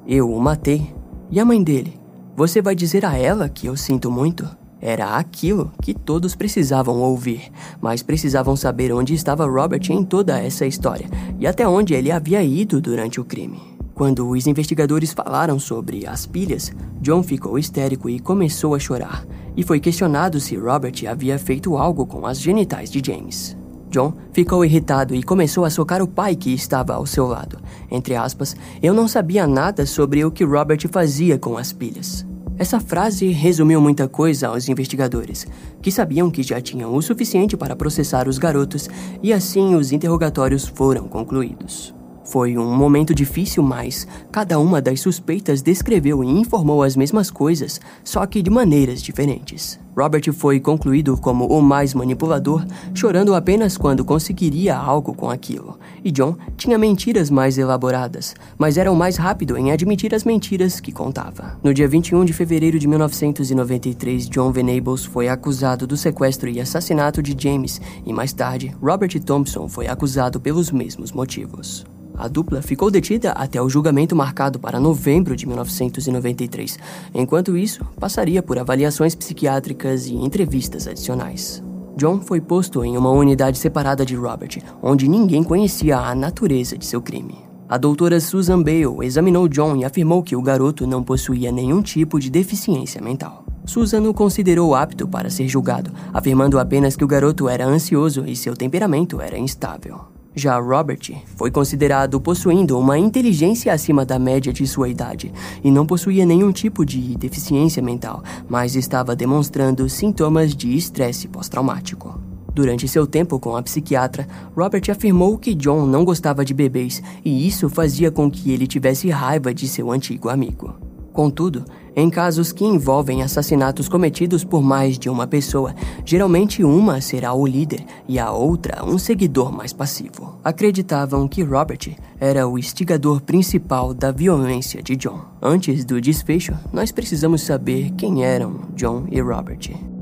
eu 0.06 0.30
o 0.30 0.40
matei. 0.40 0.92
E 1.30 1.38
a 1.38 1.44
mãe 1.44 1.62
dele? 1.62 1.98
Você 2.36 2.60
vai 2.60 2.74
dizer 2.74 3.04
a 3.04 3.16
ela 3.16 3.48
que 3.48 3.66
eu 3.66 3.76
sinto 3.76 4.10
muito? 4.10 4.48
Era 4.80 5.16
aquilo 5.16 5.72
que 5.82 5.92
todos 5.92 6.34
precisavam 6.34 7.00
ouvir, 7.00 7.50
mas 7.80 8.02
precisavam 8.02 8.54
saber 8.54 8.92
onde 8.92 9.14
estava 9.14 9.46
Robert 9.46 9.90
em 9.90 10.04
toda 10.04 10.38
essa 10.38 10.66
história 10.66 11.08
e 11.38 11.46
até 11.46 11.66
onde 11.66 11.94
ele 11.94 12.12
havia 12.12 12.42
ido 12.42 12.80
durante 12.80 13.20
o 13.20 13.24
crime. 13.24 13.60
Quando 13.94 14.28
os 14.28 14.46
investigadores 14.46 15.12
falaram 15.12 15.58
sobre 15.58 16.06
as 16.06 16.24
pilhas, 16.24 16.72
John 17.00 17.20
ficou 17.20 17.58
histérico 17.58 18.08
e 18.08 18.20
começou 18.20 18.76
a 18.76 18.78
chorar, 18.78 19.26
e 19.56 19.64
foi 19.64 19.80
questionado 19.80 20.38
se 20.38 20.54
Robert 20.54 20.94
havia 21.10 21.36
feito 21.36 21.76
algo 21.76 22.06
com 22.06 22.24
as 22.24 22.40
genitais 22.40 22.90
de 22.90 23.02
James. 23.04 23.56
John 23.90 24.12
ficou 24.32 24.64
irritado 24.64 25.16
e 25.16 25.22
começou 25.22 25.64
a 25.64 25.70
socar 25.70 26.00
o 26.00 26.06
pai 26.06 26.36
que 26.36 26.54
estava 26.54 26.94
ao 26.94 27.06
seu 27.06 27.26
lado. 27.26 27.58
Entre 27.90 28.14
aspas, 28.14 28.54
eu 28.82 28.94
não 28.94 29.08
sabia 29.08 29.48
nada 29.48 29.84
sobre 29.84 30.24
o 30.24 30.30
que 30.30 30.44
Robert 30.44 30.86
fazia 30.92 31.38
com 31.38 31.56
as 31.56 31.72
pilhas. 31.72 32.27
Essa 32.58 32.80
frase 32.80 33.28
resumiu 33.28 33.80
muita 33.80 34.08
coisa 34.08 34.48
aos 34.48 34.68
investigadores, 34.68 35.46
que 35.80 35.92
sabiam 35.92 36.28
que 36.28 36.42
já 36.42 36.60
tinham 36.60 36.92
o 36.92 37.00
suficiente 37.00 37.56
para 37.56 37.76
processar 37.76 38.26
os 38.26 38.36
garotos 38.36 38.88
e 39.22 39.32
assim 39.32 39.76
os 39.76 39.92
interrogatórios 39.92 40.66
foram 40.66 41.06
concluídos. 41.06 41.97
Foi 42.28 42.58
um 42.58 42.76
momento 42.76 43.14
difícil, 43.14 43.62
mas 43.62 44.06
cada 44.30 44.58
uma 44.58 44.82
das 44.82 45.00
suspeitas 45.00 45.62
descreveu 45.62 46.22
e 46.22 46.26
informou 46.26 46.82
as 46.82 46.94
mesmas 46.94 47.30
coisas, 47.30 47.80
só 48.04 48.26
que 48.26 48.42
de 48.42 48.50
maneiras 48.50 49.02
diferentes. 49.02 49.80
Robert 49.96 50.30
foi 50.34 50.60
concluído 50.60 51.16
como 51.16 51.46
o 51.46 51.62
mais 51.62 51.94
manipulador, 51.94 52.66
chorando 52.94 53.34
apenas 53.34 53.78
quando 53.78 54.04
conseguiria 54.04 54.76
algo 54.76 55.14
com 55.14 55.30
aquilo. 55.30 55.78
E 56.04 56.10
John 56.10 56.36
tinha 56.54 56.76
mentiras 56.76 57.30
mais 57.30 57.56
elaboradas, 57.56 58.34
mas 58.58 58.76
era 58.76 58.92
o 58.92 58.96
mais 58.96 59.16
rápido 59.16 59.56
em 59.56 59.72
admitir 59.72 60.14
as 60.14 60.24
mentiras 60.24 60.80
que 60.80 60.92
contava. 60.92 61.58
No 61.64 61.72
dia 61.72 61.88
21 61.88 62.26
de 62.26 62.34
fevereiro 62.34 62.78
de 62.78 62.86
1993, 62.86 64.28
John 64.28 64.52
Venables 64.52 65.06
foi 65.06 65.30
acusado 65.30 65.86
do 65.86 65.96
sequestro 65.96 66.50
e 66.50 66.60
assassinato 66.60 67.22
de 67.22 67.34
James, 67.42 67.80
e 68.04 68.12
mais 68.12 68.34
tarde, 68.34 68.76
Robert 68.82 69.18
Thompson 69.24 69.66
foi 69.66 69.86
acusado 69.86 70.38
pelos 70.38 70.70
mesmos 70.70 71.10
motivos. 71.10 71.86
A 72.18 72.26
dupla 72.26 72.60
ficou 72.60 72.90
detida 72.90 73.30
até 73.30 73.62
o 73.62 73.68
julgamento 73.68 74.16
marcado 74.16 74.58
para 74.58 74.80
novembro 74.80 75.36
de 75.36 75.46
1993. 75.46 76.76
Enquanto 77.14 77.56
isso, 77.56 77.84
passaria 78.00 78.42
por 78.42 78.58
avaliações 78.58 79.14
psiquiátricas 79.14 80.06
e 80.08 80.16
entrevistas 80.16 80.88
adicionais. 80.88 81.62
John 81.96 82.20
foi 82.20 82.40
posto 82.40 82.84
em 82.84 82.96
uma 82.96 83.10
unidade 83.10 83.56
separada 83.56 84.04
de 84.04 84.16
Robert, 84.16 84.58
onde 84.82 85.06
ninguém 85.06 85.44
conhecia 85.44 85.96
a 85.96 86.12
natureza 86.12 86.76
de 86.76 86.84
seu 86.84 87.00
crime. 87.00 87.38
A 87.68 87.78
doutora 87.78 88.18
Susan 88.18 88.62
Bale 88.62 89.06
examinou 89.06 89.46
John 89.46 89.76
e 89.76 89.84
afirmou 89.84 90.20
que 90.20 90.34
o 90.34 90.42
garoto 90.42 90.88
não 90.88 91.04
possuía 91.04 91.52
nenhum 91.52 91.82
tipo 91.82 92.18
de 92.18 92.30
deficiência 92.30 93.00
mental. 93.00 93.44
Susan 93.64 94.02
o 94.08 94.14
considerou 94.14 94.74
apto 94.74 95.06
para 95.06 95.30
ser 95.30 95.46
julgado, 95.46 95.92
afirmando 96.12 96.58
apenas 96.58 96.96
que 96.96 97.04
o 97.04 97.08
garoto 97.08 97.48
era 97.48 97.66
ansioso 97.66 98.24
e 98.26 98.34
seu 98.34 98.56
temperamento 98.56 99.20
era 99.20 99.38
instável. 99.38 100.17
Já 100.34 100.58
Robert 100.58 101.00
foi 101.36 101.50
considerado 101.50 102.20
possuindo 102.20 102.78
uma 102.78 102.98
inteligência 102.98 103.72
acima 103.72 104.04
da 104.04 104.18
média 104.18 104.52
de 104.52 104.66
sua 104.66 104.88
idade 104.88 105.32
e 105.64 105.70
não 105.70 105.86
possuía 105.86 106.24
nenhum 106.24 106.52
tipo 106.52 106.84
de 106.84 107.16
deficiência 107.16 107.82
mental, 107.82 108.22
mas 108.48 108.76
estava 108.76 109.16
demonstrando 109.16 109.88
sintomas 109.88 110.54
de 110.54 110.76
estresse 110.76 111.26
pós-traumático. 111.28 112.20
Durante 112.54 112.88
seu 112.88 113.06
tempo 113.06 113.38
com 113.38 113.56
a 113.56 113.62
psiquiatra, 113.62 114.26
Robert 114.56 114.82
afirmou 114.90 115.38
que 115.38 115.54
John 115.54 115.86
não 115.86 116.04
gostava 116.04 116.44
de 116.44 116.52
bebês 116.52 117.02
e 117.24 117.46
isso 117.46 117.68
fazia 117.68 118.10
com 118.10 118.30
que 118.30 118.52
ele 118.52 118.66
tivesse 118.66 119.08
raiva 119.10 119.54
de 119.54 119.68
seu 119.68 119.90
antigo 119.90 120.28
amigo. 120.28 120.87
Contudo, 121.18 121.64
em 121.96 122.08
casos 122.08 122.52
que 122.52 122.64
envolvem 122.64 123.24
assassinatos 123.24 123.88
cometidos 123.88 124.44
por 124.44 124.62
mais 124.62 124.96
de 124.96 125.10
uma 125.10 125.26
pessoa, 125.26 125.74
geralmente 126.04 126.62
uma 126.62 127.00
será 127.00 127.32
o 127.32 127.44
líder 127.44 127.84
e 128.06 128.20
a 128.20 128.30
outra 128.30 128.84
um 128.84 128.96
seguidor 128.98 129.50
mais 129.50 129.72
passivo. 129.72 130.38
Acreditavam 130.44 131.26
que 131.26 131.42
Robert 131.42 131.96
era 132.20 132.46
o 132.46 132.56
instigador 132.56 133.20
principal 133.20 133.92
da 133.92 134.12
violência 134.12 134.80
de 134.80 134.94
John. 134.94 135.22
Antes 135.42 135.84
do 135.84 136.00
desfecho, 136.00 136.54
nós 136.72 136.92
precisamos 136.92 137.42
saber 137.42 137.90
quem 137.96 138.24
eram 138.24 138.60
John 138.76 139.08
e 139.10 139.20
Robert. 139.20 139.97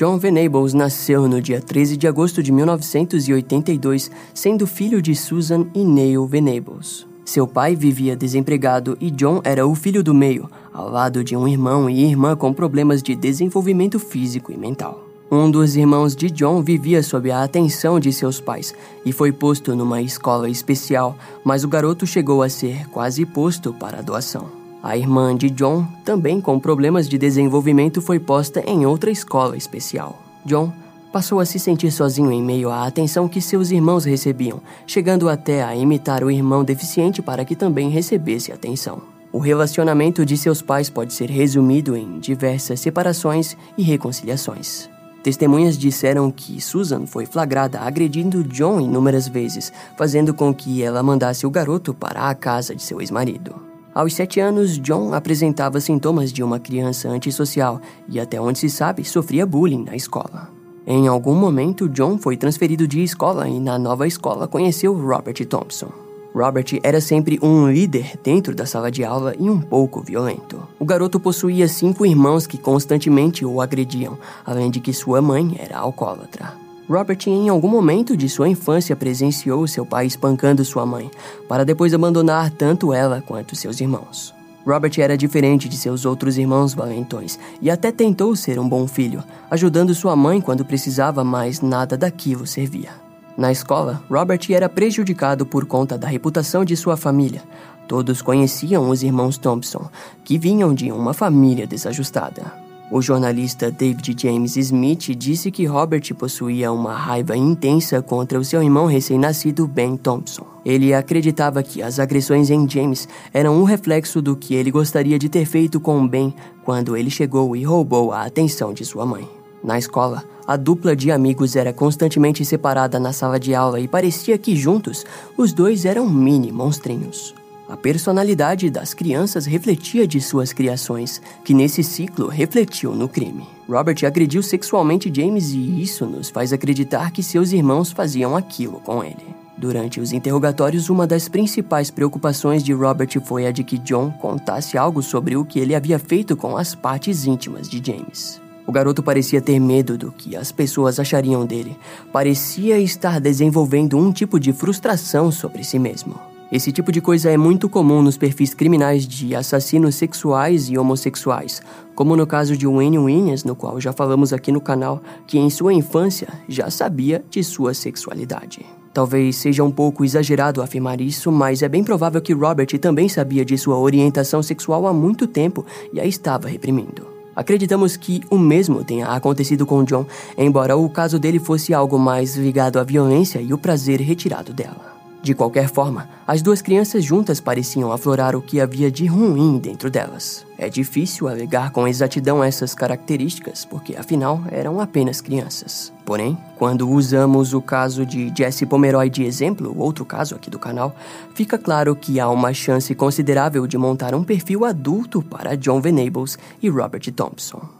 John 0.00 0.16
Venables 0.16 0.72
nasceu 0.72 1.28
no 1.28 1.42
dia 1.42 1.60
13 1.60 1.94
de 1.94 2.08
agosto 2.08 2.42
de 2.42 2.50
1982, 2.50 4.10
sendo 4.32 4.66
filho 4.66 5.02
de 5.02 5.14
Susan 5.14 5.66
e 5.74 5.84
Neil 5.84 6.26
Venables. 6.26 7.06
Seu 7.22 7.46
pai 7.46 7.76
vivia 7.76 8.16
desempregado 8.16 8.96
e 8.98 9.10
John 9.10 9.42
era 9.44 9.66
o 9.66 9.74
filho 9.74 10.02
do 10.02 10.14
meio, 10.14 10.48
ao 10.72 10.88
lado 10.88 11.22
de 11.22 11.36
um 11.36 11.46
irmão 11.46 11.90
e 11.90 12.02
irmã 12.02 12.34
com 12.34 12.50
problemas 12.50 13.02
de 13.02 13.14
desenvolvimento 13.14 13.98
físico 13.98 14.50
e 14.50 14.56
mental. 14.56 15.04
Um 15.30 15.50
dos 15.50 15.76
irmãos 15.76 16.16
de 16.16 16.30
John 16.30 16.62
vivia 16.62 17.02
sob 17.02 17.30
a 17.30 17.42
atenção 17.42 18.00
de 18.00 18.10
seus 18.10 18.40
pais 18.40 18.74
e 19.04 19.12
foi 19.12 19.32
posto 19.32 19.76
numa 19.76 20.00
escola 20.00 20.48
especial, 20.48 21.14
mas 21.44 21.62
o 21.62 21.68
garoto 21.68 22.06
chegou 22.06 22.42
a 22.42 22.48
ser 22.48 22.88
quase 22.88 23.26
posto 23.26 23.74
para 23.74 23.98
a 23.98 24.02
doação. 24.02 24.59
A 24.82 24.96
irmã 24.96 25.36
de 25.36 25.50
John, 25.50 25.86
também 26.04 26.40
com 26.40 26.58
problemas 26.58 27.06
de 27.08 27.18
desenvolvimento, 27.18 28.00
foi 28.00 28.18
posta 28.18 28.62
em 28.66 28.86
outra 28.86 29.10
escola 29.10 29.56
especial. 29.56 30.18
John 30.44 30.72
passou 31.12 31.38
a 31.38 31.44
se 31.44 31.58
sentir 31.58 31.90
sozinho 31.90 32.32
em 32.32 32.42
meio 32.42 32.70
à 32.70 32.86
atenção 32.86 33.28
que 33.28 33.42
seus 33.42 33.70
irmãos 33.70 34.04
recebiam, 34.04 34.60
chegando 34.86 35.28
até 35.28 35.62
a 35.62 35.76
imitar 35.76 36.24
o 36.24 36.30
irmão 36.30 36.64
deficiente 36.64 37.20
para 37.20 37.44
que 37.44 37.54
também 37.54 37.90
recebesse 37.90 38.52
atenção. 38.52 39.02
O 39.32 39.38
relacionamento 39.38 40.24
de 40.24 40.36
seus 40.36 40.62
pais 40.62 40.88
pode 40.88 41.12
ser 41.12 41.28
resumido 41.28 41.94
em 41.94 42.18
diversas 42.18 42.80
separações 42.80 43.56
e 43.76 43.82
reconciliações. 43.82 44.88
Testemunhas 45.22 45.76
disseram 45.76 46.30
que 46.30 46.58
Susan 46.60 47.06
foi 47.06 47.26
flagrada 47.26 47.80
agredindo 47.80 48.42
John 48.42 48.80
inúmeras 48.80 49.28
vezes, 49.28 49.70
fazendo 49.96 50.32
com 50.32 50.54
que 50.54 50.82
ela 50.82 51.02
mandasse 51.02 51.46
o 51.46 51.50
garoto 51.50 51.92
para 51.92 52.30
a 52.30 52.34
casa 52.34 52.74
de 52.74 52.82
seu 52.82 53.00
ex-marido. 53.00 53.69
Aos 53.92 54.14
sete 54.14 54.38
anos, 54.38 54.78
John 54.78 55.12
apresentava 55.12 55.80
sintomas 55.80 56.32
de 56.32 56.42
uma 56.44 56.60
criança 56.60 57.08
antissocial 57.08 57.80
e, 58.08 58.20
até 58.20 58.40
onde 58.40 58.60
se 58.60 58.70
sabe, 58.70 59.04
sofria 59.04 59.44
bullying 59.44 59.84
na 59.84 59.96
escola. 59.96 60.48
Em 60.86 61.08
algum 61.08 61.34
momento, 61.34 61.88
John 61.88 62.16
foi 62.16 62.36
transferido 62.36 62.86
de 62.86 63.02
escola 63.02 63.48
e, 63.48 63.58
na 63.58 63.78
nova 63.78 64.06
escola, 64.06 64.46
conheceu 64.46 64.94
Robert 64.94 65.44
Thompson. 65.46 65.88
Robert 66.32 66.78
era 66.84 67.00
sempre 67.00 67.40
um 67.42 67.68
líder 67.68 68.16
dentro 68.22 68.54
da 68.54 68.64
sala 68.64 68.92
de 68.92 69.04
aula 69.04 69.34
e 69.36 69.50
um 69.50 69.60
pouco 69.60 70.00
violento. 70.00 70.62
O 70.78 70.84
garoto 70.84 71.18
possuía 71.18 71.66
cinco 71.66 72.06
irmãos 72.06 72.46
que 72.46 72.56
constantemente 72.56 73.44
o 73.44 73.60
agrediam, 73.60 74.16
além 74.46 74.70
de 74.70 74.78
que 74.78 74.92
sua 74.92 75.20
mãe 75.20 75.56
era 75.58 75.78
alcoólatra. 75.78 76.69
Robert, 76.90 77.20
em 77.28 77.48
algum 77.48 77.68
momento 77.68 78.16
de 78.16 78.28
sua 78.28 78.48
infância, 78.48 78.96
presenciou 78.96 79.64
seu 79.68 79.86
pai 79.86 80.06
espancando 80.06 80.64
sua 80.64 80.84
mãe, 80.84 81.08
para 81.48 81.64
depois 81.64 81.94
abandonar 81.94 82.50
tanto 82.50 82.92
ela 82.92 83.22
quanto 83.24 83.54
seus 83.54 83.80
irmãos. 83.80 84.34
Robert 84.66 84.94
era 84.98 85.16
diferente 85.16 85.68
de 85.68 85.76
seus 85.76 86.04
outros 86.04 86.36
irmãos 86.36 86.74
valentões 86.74 87.38
e 87.62 87.70
até 87.70 87.92
tentou 87.92 88.34
ser 88.34 88.58
um 88.58 88.68
bom 88.68 88.88
filho, 88.88 89.22
ajudando 89.48 89.94
sua 89.94 90.16
mãe 90.16 90.40
quando 90.40 90.64
precisava, 90.64 91.22
mas 91.22 91.60
nada 91.60 91.96
daquilo 91.96 92.44
servia. 92.44 92.90
Na 93.38 93.52
escola, 93.52 94.02
Robert 94.10 94.40
era 94.50 94.68
prejudicado 94.68 95.46
por 95.46 95.66
conta 95.66 95.96
da 95.96 96.08
reputação 96.08 96.64
de 96.64 96.76
sua 96.76 96.96
família. 96.96 97.44
Todos 97.86 98.20
conheciam 98.20 98.90
os 98.90 99.04
irmãos 99.04 99.38
Thompson, 99.38 99.88
que 100.24 100.36
vinham 100.36 100.74
de 100.74 100.90
uma 100.90 101.14
família 101.14 101.68
desajustada. 101.68 102.69
O 102.90 103.00
jornalista 103.00 103.70
David 103.70 104.16
James 104.20 104.56
Smith 104.56 105.16
disse 105.16 105.52
que 105.52 105.64
Robert 105.64 106.12
possuía 106.16 106.72
uma 106.72 106.92
raiva 106.92 107.36
intensa 107.36 108.02
contra 108.02 108.36
o 108.36 108.44
seu 108.44 108.60
irmão 108.60 108.86
recém-nascido 108.86 109.68
Ben 109.68 109.96
Thompson. 109.96 110.44
Ele 110.64 110.92
acreditava 110.92 111.62
que 111.62 111.80
as 111.82 112.00
agressões 112.00 112.50
em 112.50 112.68
James 112.68 113.08
eram 113.32 113.54
um 113.60 113.62
reflexo 113.62 114.20
do 114.20 114.34
que 114.34 114.56
ele 114.56 114.72
gostaria 114.72 115.20
de 115.20 115.28
ter 115.28 115.44
feito 115.44 115.78
com 115.78 116.06
Ben 116.06 116.34
quando 116.64 116.96
ele 116.96 117.10
chegou 117.10 117.54
e 117.54 117.62
roubou 117.62 118.10
a 118.12 118.22
atenção 118.22 118.72
de 118.72 118.84
sua 118.84 119.06
mãe. 119.06 119.28
Na 119.62 119.78
escola, 119.78 120.24
a 120.44 120.56
dupla 120.56 120.96
de 120.96 121.12
amigos 121.12 121.54
era 121.54 121.72
constantemente 121.72 122.44
separada 122.44 122.98
na 122.98 123.12
sala 123.12 123.38
de 123.38 123.54
aula 123.54 123.78
e 123.78 123.86
parecia 123.86 124.36
que 124.36 124.56
juntos 124.56 125.04
os 125.36 125.52
dois 125.52 125.84
eram 125.84 126.10
mini 126.10 126.50
monstrinhos. 126.50 127.39
A 127.70 127.76
personalidade 127.76 128.68
das 128.68 128.92
crianças 128.92 129.46
refletia 129.46 130.04
de 130.04 130.20
suas 130.20 130.52
criações, 130.52 131.22
que 131.44 131.54
nesse 131.54 131.84
ciclo 131.84 132.26
refletiu 132.26 132.96
no 132.96 133.08
crime. 133.08 133.46
Robert 133.68 134.04
agrediu 134.04 134.42
sexualmente 134.42 135.08
James 135.14 135.52
e 135.52 135.80
isso 135.80 136.04
nos 136.04 136.30
faz 136.30 136.52
acreditar 136.52 137.12
que 137.12 137.22
seus 137.22 137.52
irmãos 137.52 137.92
faziam 137.92 138.36
aquilo 138.36 138.80
com 138.80 139.04
ele. 139.04 139.24
Durante 139.56 140.00
os 140.00 140.10
interrogatórios, 140.10 140.90
uma 140.90 141.06
das 141.06 141.28
principais 141.28 141.92
preocupações 141.92 142.64
de 142.64 142.72
Robert 142.72 143.20
foi 143.24 143.46
a 143.46 143.52
de 143.52 143.62
que 143.62 143.78
John 143.78 144.10
contasse 144.10 144.76
algo 144.76 145.00
sobre 145.00 145.36
o 145.36 145.44
que 145.44 145.60
ele 145.60 145.76
havia 145.76 146.00
feito 146.00 146.36
com 146.36 146.56
as 146.56 146.74
partes 146.74 147.24
íntimas 147.24 147.68
de 147.68 147.80
James. 147.80 148.42
O 148.66 148.72
garoto 148.72 149.00
parecia 149.00 149.40
ter 149.40 149.60
medo 149.60 149.96
do 149.96 150.10
que 150.10 150.34
as 150.34 150.50
pessoas 150.50 150.98
achariam 150.98 151.46
dele. 151.46 151.76
Parecia 152.12 152.80
estar 152.80 153.20
desenvolvendo 153.20 153.96
um 153.96 154.10
tipo 154.10 154.40
de 154.40 154.52
frustração 154.52 155.30
sobre 155.30 155.62
si 155.62 155.78
mesmo. 155.78 156.29
Esse 156.52 156.72
tipo 156.72 156.90
de 156.90 157.00
coisa 157.00 157.30
é 157.30 157.36
muito 157.36 157.68
comum 157.68 158.02
nos 158.02 158.16
perfis 158.16 158.52
criminais 158.52 159.06
de 159.06 159.36
assassinos 159.36 159.94
sexuais 159.94 160.68
e 160.68 160.76
homossexuais, 160.76 161.62
como 161.94 162.16
no 162.16 162.26
caso 162.26 162.56
de 162.56 162.66
Wayne 162.66 162.98
Williams, 162.98 163.44
no 163.44 163.54
qual 163.54 163.80
já 163.80 163.92
falamos 163.92 164.32
aqui 164.32 164.50
no 164.50 164.60
canal, 164.60 165.00
que 165.28 165.38
em 165.38 165.48
sua 165.48 165.72
infância 165.72 166.26
já 166.48 166.68
sabia 166.68 167.24
de 167.30 167.44
sua 167.44 167.72
sexualidade. 167.72 168.66
Talvez 168.92 169.36
seja 169.36 169.62
um 169.62 169.70
pouco 169.70 170.04
exagerado 170.04 170.60
afirmar 170.60 171.00
isso, 171.00 171.30
mas 171.30 171.62
é 171.62 171.68
bem 171.68 171.84
provável 171.84 172.20
que 172.20 172.32
Robert 172.32 172.76
também 172.80 173.08
sabia 173.08 173.44
de 173.44 173.56
sua 173.56 173.78
orientação 173.78 174.42
sexual 174.42 174.88
há 174.88 174.92
muito 174.92 175.28
tempo 175.28 175.64
e 175.92 176.00
a 176.00 176.04
estava 176.04 176.48
reprimindo. 176.48 177.06
Acreditamos 177.36 177.96
que 177.96 178.22
o 178.28 178.36
mesmo 178.36 178.82
tenha 178.82 179.06
acontecido 179.06 179.64
com 179.64 179.84
John, 179.84 180.04
embora 180.36 180.76
o 180.76 180.90
caso 180.90 181.16
dele 181.16 181.38
fosse 181.38 181.72
algo 181.72 181.96
mais 181.96 182.34
ligado 182.34 182.80
à 182.80 182.82
violência 182.82 183.40
e 183.40 183.54
o 183.54 183.58
prazer 183.58 184.00
retirado 184.00 184.52
dela. 184.52 184.89
De 185.22 185.34
qualquer 185.34 185.68
forma, 185.68 186.08
as 186.26 186.40
duas 186.40 186.62
crianças 186.62 187.04
juntas 187.04 187.40
pareciam 187.40 187.92
aflorar 187.92 188.34
o 188.34 188.40
que 188.40 188.58
havia 188.58 188.90
de 188.90 189.04
ruim 189.04 189.58
dentro 189.58 189.90
delas. 189.90 190.46
É 190.56 190.68
difícil 190.70 191.28
alegar 191.28 191.72
com 191.72 191.86
exatidão 191.86 192.42
essas 192.42 192.74
características, 192.74 193.66
porque 193.66 193.94
afinal 193.96 194.42
eram 194.50 194.80
apenas 194.80 195.20
crianças. 195.20 195.92
Porém, 196.06 196.38
quando 196.56 196.88
usamos 196.88 197.52
o 197.52 197.60
caso 197.60 198.06
de 198.06 198.32
Jesse 198.36 198.64
Pomeroy 198.64 199.10
de 199.10 199.22
exemplo, 199.22 199.74
outro 199.78 200.06
caso 200.06 200.34
aqui 200.34 200.48
do 200.48 200.58
canal, 200.58 200.96
fica 201.34 201.58
claro 201.58 201.94
que 201.94 202.18
há 202.18 202.28
uma 202.28 202.54
chance 202.54 202.94
considerável 202.94 203.66
de 203.66 203.76
montar 203.76 204.14
um 204.14 204.24
perfil 204.24 204.64
adulto 204.64 205.22
para 205.22 205.54
John 205.54 205.82
Venables 205.82 206.38
e 206.62 206.68
Robert 206.70 207.12
Thompson. 207.14 207.79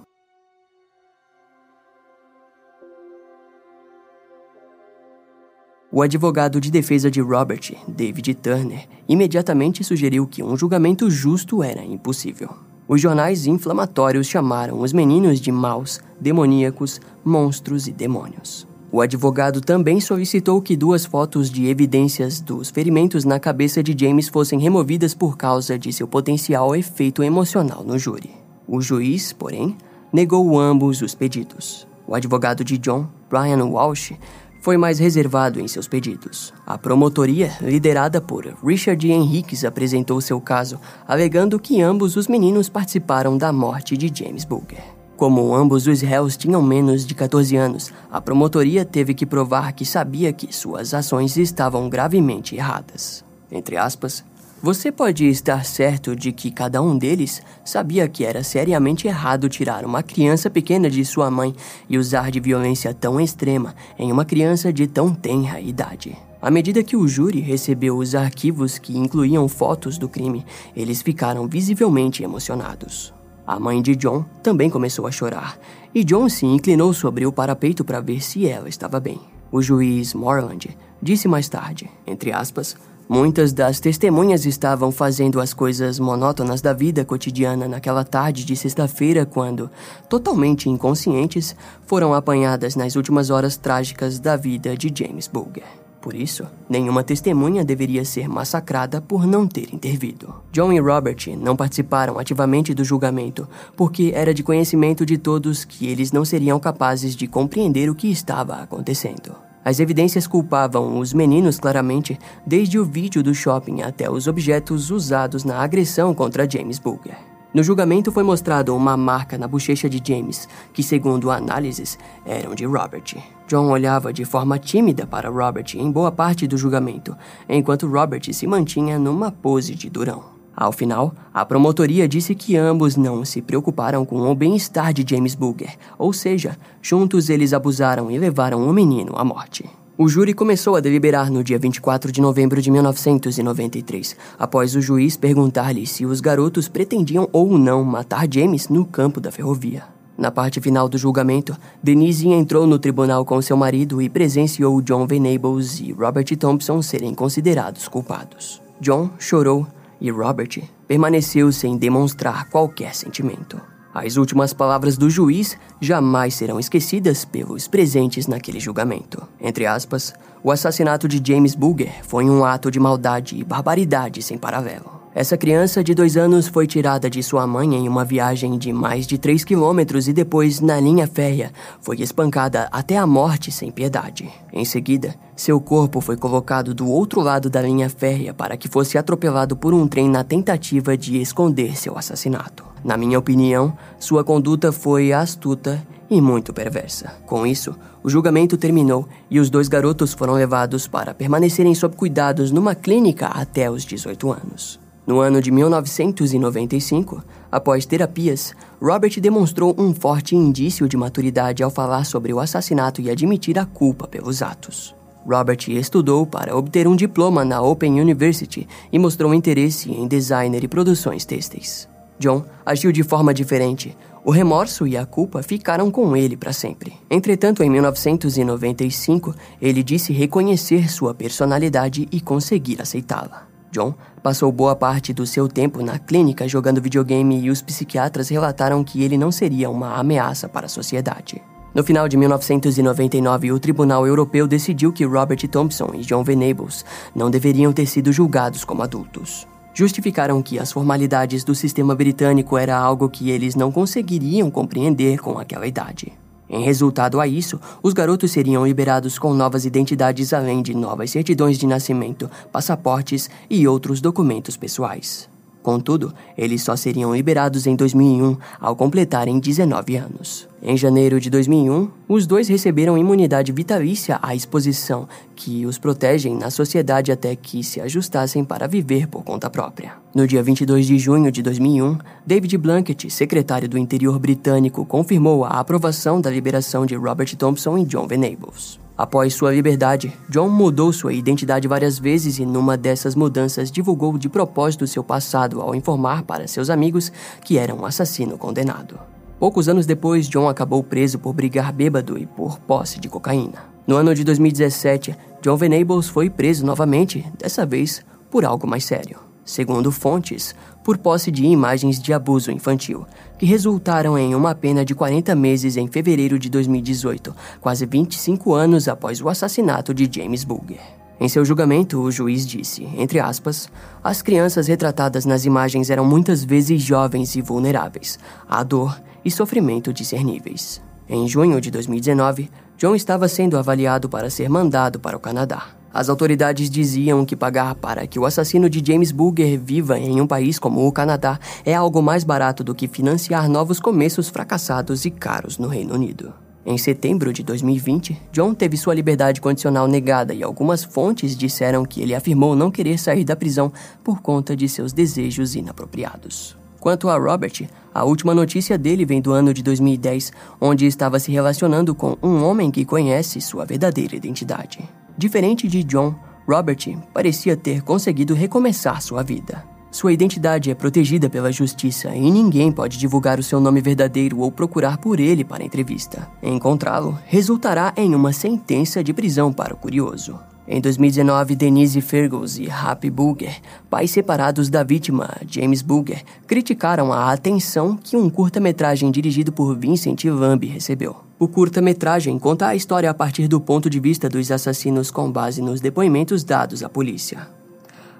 O 5.92 6.02
advogado 6.02 6.60
de 6.60 6.70
defesa 6.70 7.10
de 7.10 7.20
Robert, 7.20 7.72
David 7.88 8.34
Turner, 8.34 8.86
imediatamente 9.08 9.82
sugeriu 9.82 10.24
que 10.24 10.40
um 10.40 10.56
julgamento 10.56 11.10
justo 11.10 11.64
era 11.64 11.84
impossível. 11.84 12.50
Os 12.86 13.00
jornais 13.00 13.44
inflamatórios 13.44 14.28
chamaram 14.28 14.80
os 14.80 14.92
meninos 14.92 15.40
de 15.40 15.50
maus, 15.50 16.00
demoníacos, 16.20 17.00
monstros 17.24 17.88
e 17.88 17.92
demônios. 17.92 18.68
O 18.92 19.00
advogado 19.00 19.60
também 19.60 20.00
solicitou 20.00 20.62
que 20.62 20.76
duas 20.76 21.04
fotos 21.04 21.50
de 21.50 21.66
evidências 21.66 22.40
dos 22.40 22.70
ferimentos 22.70 23.24
na 23.24 23.40
cabeça 23.40 23.82
de 23.82 23.96
James 23.98 24.28
fossem 24.28 24.60
removidas 24.60 25.12
por 25.12 25.36
causa 25.36 25.76
de 25.76 25.92
seu 25.92 26.06
potencial 26.06 26.74
efeito 26.76 27.20
emocional 27.24 27.82
no 27.82 27.98
júri. 27.98 28.30
O 28.66 28.80
juiz, 28.80 29.32
porém, 29.32 29.76
negou 30.12 30.56
ambos 30.58 31.02
os 31.02 31.16
pedidos. 31.16 31.84
O 32.06 32.14
advogado 32.14 32.64
de 32.64 32.78
John, 32.78 33.08
Brian 33.28 33.64
Walsh, 33.64 34.12
foi 34.60 34.76
mais 34.76 34.98
reservado 34.98 35.60
em 35.60 35.66
seus 35.66 35.88
pedidos. 35.88 36.52
A 36.66 36.78
promotoria, 36.78 37.52
liderada 37.60 38.20
por 38.20 38.46
Richard 38.64 39.10
Henriques, 39.10 39.64
apresentou 39.64 40.20
seu 40.20 40.40
caso, 40.40 40.78
alegando 41.06 41.58
que 41.58 41.80
ambos 41.80 42.16
os 42.16 42.28
meninos 42.28 42.68
participaram 42.68 43.36
da 43.36 43.52
morte 43.52 43.96
de 43.96 44.12
James 44.14 44.44
Booger. 44.44 44.82
Como 45.16 45.54
ambos 45.54 45.86
os 45.86 46.00
réus 46.00 46.34
tinham 46.36 46.62
menos 46.62 47.04
de 47.04 47.14
14 47.14 47.54
anos, 47.54 47.92
a 48.10 48.22
promotoria 48.22 48.86
teve 48.86 49.12
que 49.12 49.26
provar 49.26 49.72
que 49.72 49.84
sabia 49.84 50.32
que 50.32 50.54
suas 50.54 50.94
ações 50.94 51.36
estavam 51.36 51.90
gravemente 51.90 52.56
erradas. 52.56 53.22
Entre 53.52 53.76
aspas, 53.76 54.24
você 54.62 54.92
pode 54.92 55.26
estar 55.26 55.64
certo 55.64 56.14
de 56.14 56.32
que 56.32 56.50
cada 56.50 56.82
um 56.82 56.96
deles 56.96 57.40
sabia 57.64 58.06
que 58.06 58.24
era 58.24 58.44
seriamente 58.44 59.08
errado 59.08 59.48
tirar 59.48 59.84
uma 59.86 60.02
criança 60.02 60.50
pequena 60.50 60.90
de 60.90 61.02
sua 61.04 61.30
mãe 61.30 61.54
e 61.88 61.96
usar 61.96 62.30
de 62.30 62.40
violência 62.40 62.92
tão 62.92 63.18
extrema 63.20 63.74
em 63.98 64.12
uma 64.12 64.24
criança 64.24 64.70
de 64.70 64.86
tão 64.86 65.14
tenra 65.14 65.60
idade. 65.60 66.16
À 66.42 66.50
medida 66.50 66.82
que 66.82 66.96
o 66.96 67.08
júri 67.08 67.40
recebeu 67.40 67.96
os 67.96 68.14
arquivos 68.14 68.78
que 68.78 68.96
incluíam 68.96 69.48
fotos 69.48 69.96
do 69.96 70.08
crime, 70.08 70.44
eles 70.76 71.00
ficaram 71.00 71.46
visivelmente 71.46 72.22
emocionados. 72.22 73.14
A 73.46 73.58
mãe 73.58 73.80
de 73.80 73.96
John 73.96 74.24
também 74.42 74.70
começou 74.70 75.06
a 75.06 75.10
chorar, 75.10 75.58
e 75.94 76.04
John 76.04 76.28
se 76.28 76.46
inclinou 76.46 76.92
sobre 76.92 77.26
o 77.26 77.32
parapeito 77.32 77.84
para 77.84 78.00
ver 78.00 78.22
se 78.22 78.46
ela 78.46 78.68
estava 78.68 79.00
bem. 79.00 79.20
O 79.50 79.60
juiz 79.60 80.14
Morland 80.14 80.76
disse 81.02 81.26
mais 81.26 81.48
tarde, 81.48 81.90
entre 82.06 82.32
aspas, 82.32 82.76
Muitas 83.12 83.52
das 83.52 83.80
testemunhas 83.80 84.46
estavam 84.46 84.92
fazendo 84.92 85.40
as 85.40 85.52
coisas 85.52 85.98
monótonas 85.98 86.60
da 86.60 86.72
vida 86.72 87.04
cotidiana 87.04 87.66
naquela 87.66 88.04
tarde 88.04 88.44
de 88.44 88.54
sexta-feira 88.54 89.26
quando, 89.26 89.68
totalmente 90.08 90.70
inconscientes, 90.70 91.56
foram 91.84 92.14
apanhadas 92.14 92.76
nas 92.76 92.94
últimas 92.94 93.28
horas 93.28 93.56
trágicas 93.56 94.20
da 94.20 94.36
vida 94.36 94.76
de 94.76 94.92
James 94.96 95.26
Bulger. 95.26 95.64
Por 96.00 96.14
isso, 96.14 96.46
nenhuma 96.68 97.02
testemunha 97.02 97.64
deveria 97.64 98.04
ser 98.04 98.28
massacrada 98.28 99.00
por 99.00 99.26
não 99.26 99.44
ter 99.44 99.74
intervido. 99.74 100.32
John 100.52 100.72
e 100.72 100.78
Robert 100.78 101.36
não 101.36 101.56
participaram 101.56 102.16
ativamente 102.16 102.72
do 102.72 102.84
julgamento, 102.84 103.48
porque 103.76 104.12
era 104.14 104.32
de 104.32 104.44
conhecimento 104.44 105.04
de 105.04 105.18
todos 105.18 105.64
que 105.64 105.88
eles 105.88 106.12
não 106.12 106.24
seriam 106.24 106.60
capazes 106.60 107.16
de 107.16 107.26
compreender 107.26 107.90
o 107.90 107.94
que 107.96 108.08
estava 108.08 108.54
acontecendo. 108.62 109.49
As 109.64 109.78
evidências 109.78 110.26
culpavam 110.26 110.98
os 110.98 111.12
meninos 111.12 111.58
claramente, 111.58 112.18
desde 112.46 112.78
o 112.78 112.84
vídeo 112.84 113.22
do 113.22 113.34
shopping 113.34 113.82
até 113.82 114.10
os 114.10 114.26
objetos 114.26 114.90
usados 114.90 115.44
na 115.44 115.58
agressão 115.58 116.14
contra 116.14 116.48
James 116.48 116.78
Bulger. 116.78 117.16
No 117.52 117.62
julgamento 117.62 118.12
foi 118.12 118.22
mostrado 118.22 118.74
uma 118.76 118.96
marca 118.96 119.36
na 119.36 119.48
bochecha 119.48 119.90
de 119.90 120.00
James, 120.02 120.48
que, 120.72 120.84
segundo 120.84 121.30
análises, 121.30 121.98
eram 122.24 122.54
de 122.54 122.64
Robert. 122.64 123.16
John 123.48 123.68
olhava 123.70 124.12
de 124.12 124.24
forma 124.24 124.56
tímida 124.56 125.04
para 125.04 125.28
Robert 125.28 125.66
em 125.74 125.90
boa 125.90 126.12
parte 126.12 126.46
do 126.46 126.56
julgamento, 126.56 127.16
enquanto 127.48 127.88
Robert 127.88 128.32
se 128.32 128.46
mantinha 128.46 129.00
numa 129.00 129.32
pose 129.32 129.74
de 129.74 129.90
durão. 129.90 130.39
Ao 130.60 130.72
final, 130.72 131.14
a 131.32 131.42
promotoria 131.42 132.06
disse 132.06 132.34
que 132.34 132.54
ambos 132.54 132.94
não 132.94 133.24
se 133.24 133.40
preocuparam 133.40 134.04
com 134.04 134.30
o 134.30 134.34
bem-estar 134.34 134.92
de 134.92 135.02
James 135.08 135.34
Booger, 135.34 135.74
ou 135.98 136.12
seja, 136.12 136.54
juntos 136.82 137.30
eles 137.30 137.54
abusaram 137.54 138.10
e 138.10 138.18
levaram 138.18 138.68
o 138.68 138.70
menino 138.70 139.14
à 139.16 139.24
morte. 139.24 139.64
O 139.96 140.06
júri 140.06 140.34
começou 140.34 140.76
a 140.76 140.80
deliberar 140.80 141.30
no 141.30 141.42
dia 141.42 141.58
24 141.58 142.12
de 142.12 142.20
novembro 142.20 142.60
de 142.60 142.70
1993, 142.70 144.14
após 144.38 144.76
o 144.76 144.82
juiz 144.82 145.16
perguntar-lhe 145.16 145.86
se 145.86 146.04
os 146.04 146.20
garotos 146.20 146.68
pretendiam 146.68 147.26
ou 147.32 147.56
não 147.56 147.82
matar 147.82 148.26
James 148.30 148.68
no 148.68 148.84
campo 148.84 149.18
da 149.18 149.32
ferrovia. 149.32 149.84
Na 150.18 150.30
parte 150.30 150.60
final 150.60 150.90
do 150.90 150.98
julgamento, 150.98 151.56
Denise 151.82 152.28
entrou 152.28 152.66
no 152.66 152.78
tribunal 152.78 153.24
com 153.24 153.40
seu 153.40 153.56
marido 153.56 154.02
e 154.02 154.10
presenciou 154.10 154.82
John 154.82 155.06
Venables 155.06 155.80
e 155.80 155.92
Robert 155.92 156.36
Thompson 156.38 156.82
serem 156.82 157.14
considerados 157.14 157.88
culpados. 157.88 158.60
John 158.78 159.08
chorou 159.18 159.66
e 160.00 160.10
Robert 160.10 160.62
permaneceu 160.88 161.52
sem 161.52 161.76
demonstrar 161.76 162.48
qualquer 162.48 162.94
sentimento. 162.94 163.60
As 163.92 164.16
últimas 164.16 164.52
palavras 164.52 164.96
do 164.96 165.10
juiz 165.10 165.58
jamais 165.80 166.34
serão 166.34 166.60
esquecidas 166.60 167.24
pelos 167.24 167.66
presentes 167.66 168.28
naquele 168.28 168.60
julgamento. 168.60 169.26
Entre 169.40 169.66
aspas, 169.66 170.14
o 170.44 170.52
assassinato 170.52 171.08
de 171.08 171.20
James 171.24 171.56
Booger 171.56 171.92
foi 172.04 172.24
um 172.24 172.44
ato 172.44 172.70
de 172.70 172.78
maldade 172.78 173.36
e 173.36 173.44
barbaridade 173.44 174.22
sem 174.22 174.38
paralelo. 174.38 174.99
Essa 175.12 175.36
criança 175.36 175.82
de 175.82 175.92
dois 175.92 176.16
anos 176.16 176.46
foi 176.46 176.68
tirada 176.68 177.10
de 177.10 177.20
sua 177.20 177.44
mãe 177.44 177.74
em 177.74 177.88
uma 177.88 178.04
viagem 178.04 178.56
de 178.56 178.72
mais 178.72 179.08
de 179.08 179.18
3 179.18 179.42
quilômetros 179.42 180.06
e 180.06 180.12
depois, 180.12 180.60
na 180.60 180.78
linha 180.78 181.04
férrea, 181.04 181.50
foi 181.80 182.00
espancada 182.00 182.68
até 182.70 182.96
a 182.96 183.04
morte 183.04 183.50
sem 183.50 183.72
piedade. 183.72 184.30
Em 184.52 184.64
seguida, 184.64 185.16
seu 185.34 185.60
corpo 185.60 186.00
foi 186.00 186.16
colocado 186.16 186.72
do 186.72 186.88
outro 186.88 187.20
lado 187.20 187.50
da 187.50 187.60
linha 187.60 187.90
férrea 187.90 188.32
para 188.32 188.56
que 188.56 188.68
fosse 188.68 188.96
atropelado 188.96 189.56
por 189.56 189.74
um 189.74 189.88
trem 189.88 190.08
na 190.08 190.22
tentativa 190.22 190.96
de 190.96 191.20
esconder 191.20 191.76
seu 191.76 191.98
assassinato. 191.98 192.64
Na 192.84 192.96
minha 192.96 193.18
opinião, 193.18 193.76
sua 193.98 194.22
conduta 194.22 194.70
foi 194.70 195.12
astuta 195.12 195.84
e 196.08 196.20
muito 196.20 196.52
perversa. 196.52 197.14
Com 197.26 197.44
isso, 197.44 197.74
o 198.00 198.08
julgamento 198.08 198.56
terminou 198.56 199.08
e 199.28 199.40
os 199.40 199.50
dois 199.50 199.66
garotos 199.66 200.12
foram 200.12 200.34
levados 200.34 200.86
para 200.86 201.12
permanecerem 201.12 201.74
sob 201.74 201.96
cuidados 201.96 202.52
numa 202.52 202.76
clínica 202.76 203.26
até 203.26 203.68
os 203.68 203.84
18 203.84 204.30
anos. 204.30 204.89
No 205.10 205.18
ano 205.18 205.42
de 205.42 205.50
1995, 205.50 207.20
após 207.50 207.84
terapias, 207.84 208.54
Robert 208.80 209.20
demonstrou 209.20 209.74
um 209.76 209.92
forte 209.92 210.36
indício 210.36 210.88
de 210.88 210.96
maturidade 210.96 211.64
ao 211.64 211.68
falar 211.68 212.04
sobre 212.04 212.32
o 212.32 212.38
assassinato 212.38 213.00
e 213.00 213.10
admitir 213.10 213.58
a 213.58 213.66
culpa 213.66 214.06
pelos 214.06 214.40
atos. 214.40 214.94
Robert 215.28 215.68
estudou 215.68 216.24
para 216.24 216.56
obter 216.56 216.86
um 216.86 216.94
diploma 216.94 217.44
na 217.44 217.60
Open 217.60 218.00
University 218.00 218.68
e 218.92 219.00
mostrou 219.00 219.34
interesse 219.34 219.90
em 219.90 220.06
designer 220.06 220.62
e 220.62 220.68
produções 220.68 221.24
têxteis. 221.24 221.88
John 222.16 222.44
agiu 222.64 222.92
de 222.92 223.02
forma 223.02 223.34
diferente. 223.34 223.96
O 224.24 224.30
remorso 224.30 224.86
e 224.86 224.96
a 224.96 225.04
culpa 225.04 225.42
ficaram 225.42 225.90
com 225.90 226.16
ele 226.16 226.36
para 226.36 226.52
sempre. 226.52 226.92
Entretanto, 227.10 227.64
em 227.64 227.68
1995, 227.68 229.34
ele 229.60 229.82
disse 229.82 230.12
reconhecer 230.12 230.88
sua 230.88 231.12
personalidade 231.12 232.06
e 232.12 232.20
conseguir 232.20 232.80
aceitá-la. 232.80 233.49
John 233.70 233.94
passou 234.22 234.50
boa 234.50 234.74
parte 234.74 235.12
do 235.12 235.26
seu 235.26 235.48
tempo 235.48 235.82
na 235.82 235.98
clínica 235.98 236.48
jogando 236.48 236.80
videogame 236.80 237.40
e 237.40 237.50
os 237.50 237.62
psiquiatras 237.62 238.28
relataram 238.28 238.82
que 238.82 239.02
ele 239.02 239.16
não 239.16 239.30
seria 239.30 239.70
uma 239.70 239.94
ameaça 239.94 240.48
para 240.48 240.66
a 240.66 240.68
sociedade. 240.68 241.40
No 241.72 241.84
final 241.84 242.08
de 242.08 242.16
1999, 242.16 243.52
o 243.52 243.60
Tribunal 243.60 244.04
Europeu 244.04 244.48
decidiu 244.48 244.92
que 244.92 245.04
Robert 245.04 245.46
Thompson 245.48 245.90
e 245.94 246.00
John 246.00 246.24
Venables 246.24 246.84
não 247.14 247.30
deveriam 247.30 247.72
ter 247.72 247.86
sido 247.86 248.12
julgados 248.12 248.64
como 248.64 248.82
adultos. 248.82 249.46
Justificaram 249.72 250.42
que 250.42 250.58
as 250.58 250.72
formalidades 250.72 251.44
do 251.44 251.54
sistema 251.54 251.94
britânico 251.94 252.58
era 252.58 252.76
algo 252.76 253.08
que 253.08 253.30
eles 253.30 253.54
não 253.54 253.70
conseguiriam 253.70 254.50
compreender 254.50 255.20
com 255.20 255.38
aquela 255.38 255.66
idade. 255.66 256.12
Em 256.50 256.64
resultado 256.64 257.20
a 257.20 257.28
isso, 257.28 257.60
os 257.80 257.92
garotos 257.92 258.32
seriam 258.32 258.66
liberados 258.66 259.20
com 259.20 259.32
novas 259.32 259.64
identidades 259.64 260.32
além 260.32 260.62
de 260.62 260.74
novas 260.74 261.12
certidões 261.12 261.56
de 261.56 261.64
nascimento, 261.64 262.28
passaportes 262.50 263.30
e 263.48 263.68
outros 263.68 264.00
documentos 264.00 264.56
pessoais. 264.56 265.29
Contudo, 265.62 266.14
eles 266.38 266.62
só 266.62 266.74
seriam 266.74 267.14
liberados 267.14 267.66
em 267.66 267.76
2001 267.76 268.36
ao 268.58 268.74
completarem 268.74 269.38
19 269.38 269.96
anos. 269.96 270.48
Em 270.62 270.76
janeiro 270.76 271.20
de 271.20 271.30
2001, 271.30 271.88
os 272.08 272.26
dois 272.26 272.48
receberam 272.48 272.96
imunidade 272.96 273.52
vitalícia 273.52 274.18
à 274.22 274.34
exposição, 274.34 275.08
que 275.34 275.64
os 275.64 275.78
protegem 275.78 276.36
na 276.36 276.50
sociedade 276.50 277.12
até 277.12 277.34
que 277.34 277.62
se 277.62 277.80
ajustassem 277.80 278.44
para 278.44 278.66
viver 278.66 279.06
por 279.06 279.22
conta 279.22 279.48
própria. 279.48 279.94
No 280.14 280.26
dia 280.26 280.42
22 280.42 280.86
de 280.86 280.98
junho 280.98 281.30
de 281.30 281.42
2001, 281.42 281.98
David 282.26 282.58
Blunkett, 282.58 283.10
secretário 283.10 283.68
do 283.68 283.78
Interior 283.78 284.18
britânico, 284.18 284.84
confirmou 284.84 285.44
a 285.44 285.60
aprovação 285.60 286.20
da 286.20 286.30
liberação 286.30 286.84
de 286.84 286.94
Robert 286.94 287.34
Thompson 287.36 287.78
e 287.78 287.84
John 287.84 288.06
Venables. 288.06 288.78
Após 289.00 289.32
sua 289.32 289.50
liberdade, 289.50 290.12
John 290.28 290.50
mudou 290.50 290.92
sua 290.92 291.14
identidade 291.14 291.66
várias 291.66 291.98
vezes 291.98 292.38
e, 292.38 292.44
numa 292.44 292.76
dessas 292.76 293.14
mudanças, 293.14 293.70
divulgou 293.70 294.18
de 294.18 294.28
propósito 294.28 294.86
seu 294.86 295.02
passado 295.02 295.62
ao 295.62 295.74
informar 295.74 296.22
para 296.22 296.46
seus 296.46 296.68
amigos 296.68 297.10
que 297.42 297.56
era 297.56 297.74
um 297.74 297.86
assassino 297.86 298.36
condenado. 298.36 299.00
Poucos 299.38 299.70
anos 299.70 299.86
depois, 299.86 300.28
John 300.28 300.50
acabou 300.50 300.84
preso 300.84 301.18
por 301.18 301.32
brigar 301.32 301.72
bêbado 301.72 302.18
e 302.18 302.26
por 302.26 302.58
posse 302.58 303.00
de 303.00 303.08
cocaína. 303.08 303.64
No 303.86 303.96
ano 303.96 304.14
de 304.14 304.22
2017, 304.22 305.16
John 305.40 305.56
Venables 305.56 306.10
foi 306.10 306.28
preso 306.28 306.66
novamente, 306.66 307.26
dessa 307.38 307.64
vez 307.64 308.04
por 308.30 308.44
algo 308.44 308.66
mais 308.66 308.84
sério 308.84 309.30
segundo 309.50 309.90
fontes, 309.90 310.54
por 310.84 310.96
posse 310.96 311.30
de 311.30 311.44
imagens 311.44 312.00
de 312.00 312.12
abuso 312.12 312.50
infantil, 312.50 313.04
que 313.40 313.46
resultaram 313.46 314.18
em 314.18 314.34
uma 314.34 314.54
pena 314.54 314.84
de 314.84 314.94
40 314.94 315.34
meses 315.34 315.78
em 315.78 315.88
fevereiro 315.88 316.38
de 316.38 316.50
2018, 316.50 317.34
quase 317.58 317.86
25 317.86 318.52
anos 318.52 318.86
após 318.86 319.22
o 319.22 319.30
assassinato 319.30 319.94
de 319.94 320.06
James 320.14 320.44
Bulger. 320.44 320.82
Em 321.18 321.26
seu 321.26 321.42
julgamento, 321.42 322.02
o 322.02 322.12
juiz 322.12 322.46
disse, 322.46 322.86
entre 322.98 323.18
aspas, 323.18 323.70
as 324.04 324.20
crianças 324.20 324.68
retratadas 324.68 325.24
nas 325.24 325.46
imagens 325.46 325.88
eram 325.88 326.04
muitas 326.04 326.44
vezes 326.44 326.82
jovens 326.82 327.34
e 327.34 327.40
vulneráveis, 327.40 328.18
a 328.46 328.62
dor 328.62 329.00
e 329.24 329.30
sofrimento 329.30 329.90
discerníveis. 329.90 330.82
Em 331.08 331.26
junho 331.26 331.62
de 331.62 331.70
2019, 331.70 332.50
John 332.76 332.94
estava 332.94 333.26
sendo 333.26 333.56
avaliado 333.56 334.06
para 334.06 334.28
ser 334.28 334.50
mandado 334.50 335.00
para 335.00 335.16
o 335.16 335.20
Canadá. 335.20 335.79
As 335.92 336.08
autoridades 336.08 336.70
diziam 336.70 337.24
que 337.24 337.34
pagar 337.34 337.74
para 337.74 338.06
que 338.06 338.18
o 338.18 338.24
assassino 338.24 338.70
de 338.70 338.82
James 338.84 339.10
Bulger 339.10 339.58
viva 339.58 339.98
em 339.98 340.20
um 340.20 340.26
país 340.26 340.58
como 340.58 340.86
o 340.86 340.92
Canadá 340.92 341.38
é 341.64 341.74
algo 341.74 342.00
mais 342.00 342.22
barato 342.22 342.62
do 342.62 342.74
que 342.74 342.86
financiar 342.86 343.48
novos 343.48 343.80
começos 343.80 344.28
fracassados 344.28 345.04
e 345.04 345.10
caros 345.10 345.58
no 345.58 345.66
Reino 345.66 345.94
Unido. 345.94 346.32
Em 346.64 346.78
setembro 346.78 347.32
de 347.32 347.42
2020, 347.42 348.20
John 348.30 348.54
teve 348.54 348.76
sua 348.76 348.94
liberdade 348.94 349.40
condicional 349.40 349.88
negada 349.88 350.32
e 350.32 350.42
algumas 350.42 350.84
fontes 350.84 351.36
disseram 351.36 351.84
que 351.84 352.02
ele 352.02 352.14
afirmou 352.14 352.54
não 352.54 352.70
querer 352.70 352.98
sair 352.98 353.24
da 353.24 353.34
prisão 353.34 353.72
por 354.04 354.20
conta 354.20 354.54
de 354.54 354.68
seus 354.68 354.92
desejos 354.92 355.56
inapropriados. 355.56 356.56
Quanto 356.78 357.08
a 357.08 357.18
Robert, 357.18 357.68
a 357.92 358.04
última 358.04 358.34
notícia 358.34 358.78
dele 358.78 359.04
vem 359.04 359.20
do 359.20 359.32
ano 359.32 359.52
de 359.52 359.62
2010, 359.62 360.32
onde 360.60 360.86
estava 360.86 361.18
se 361.18 361.32
relacionando 361.32 361.94
com 361.94 362.16
um 362.22 362.44
homem 362.44 362.70
que 362.70 362.84
conhece 362.84 363.40
sua 363.40 363.64
verdadeira 363.64 364.14
identidade. 364.14 364.78
Diferente 365.20 365.68
de 365.68 365.84
John, 365.84 366.14
Robert 366.48 366.78
parecia 367.12 367.54
ter 367.54 367.82
conseguido 367.82 368.32
recomeçar 368.32 369.02
sua 369.02 369.22
vida. 369.22 369.62
Sua 369.90 370.14
identidade 370.14 370.70
é 370.70 370.74
protegida 370.74 371.28
pela 371.28 371.52
justiça 371.52 372.08
e 372.16 372.30
ninguém 372.30 372.72
pode 372.72 372.96
divulgar 372.96 373.38
o 373.38 373.42
seu 373.42 373.60
nome 373.60 373.82
verdadeiro 373.82 374.38
ou 374.38 374.50
procurar 374.50 374.96
por 374.96 375.20
ele 375.20 375.44
para 375.44 375.62
entrevista. 375.62 376.26
Encontrá-lo 376.42 377.18
resultará 377.26 377.92
em 377.98 378.14
uma 378.14 378.32
sentença 378.32 379.04
de 379.04 379.12
prisão 379.12 379.52
para 379.52 379.74
o 379.74 379.76
curioso. 379.76 380.40
Em 380.72 380.80
2019, 380.80 381.56
Denise 381.56 382.00
Fergus 382.00 382.56
e 382.56 382.70
Happy 382.70 383.10
Bulger, 383.10 383.60
pais 383.90 384.12
separados 384.12 384.68
da 384.68 384.84
vítima, 384.84 385.28
James 385.44 385.82
Bulger, 385.82 386.22
criticaram 386.46 387.12
a 387.12 387.32
atenção 387.32 387.96
que 387.96 388.16
um 388.16 388.30
curta-metragem 388.30 389.10
dirigido 389.10 389.50
por 389.50 389.76
Vincent 389.76 390.22
Lamb 390.26 390.64
recebeu. 390.68 391.16
O 391.40 391.48
curta-metragem 391.48 392.38
conta 392.38 392.68
a 392.68 392.76
história 392.76 393.10
a 393.10 393.14
partir 393.14 393.48
do 393.48 393.60
ponto 393.60 393.90
de 393.90 393.98
vista 393.98 394.28
dos 394.28 394.48
assassinos 394.52 395.10
com 395.10 395.28
base 395.28 395.60
nos 395.60 395.80
depoimentos 395.80 396.44
dados 396.44 396.84
à 396.84 396.88
polícia. 396.88 397.48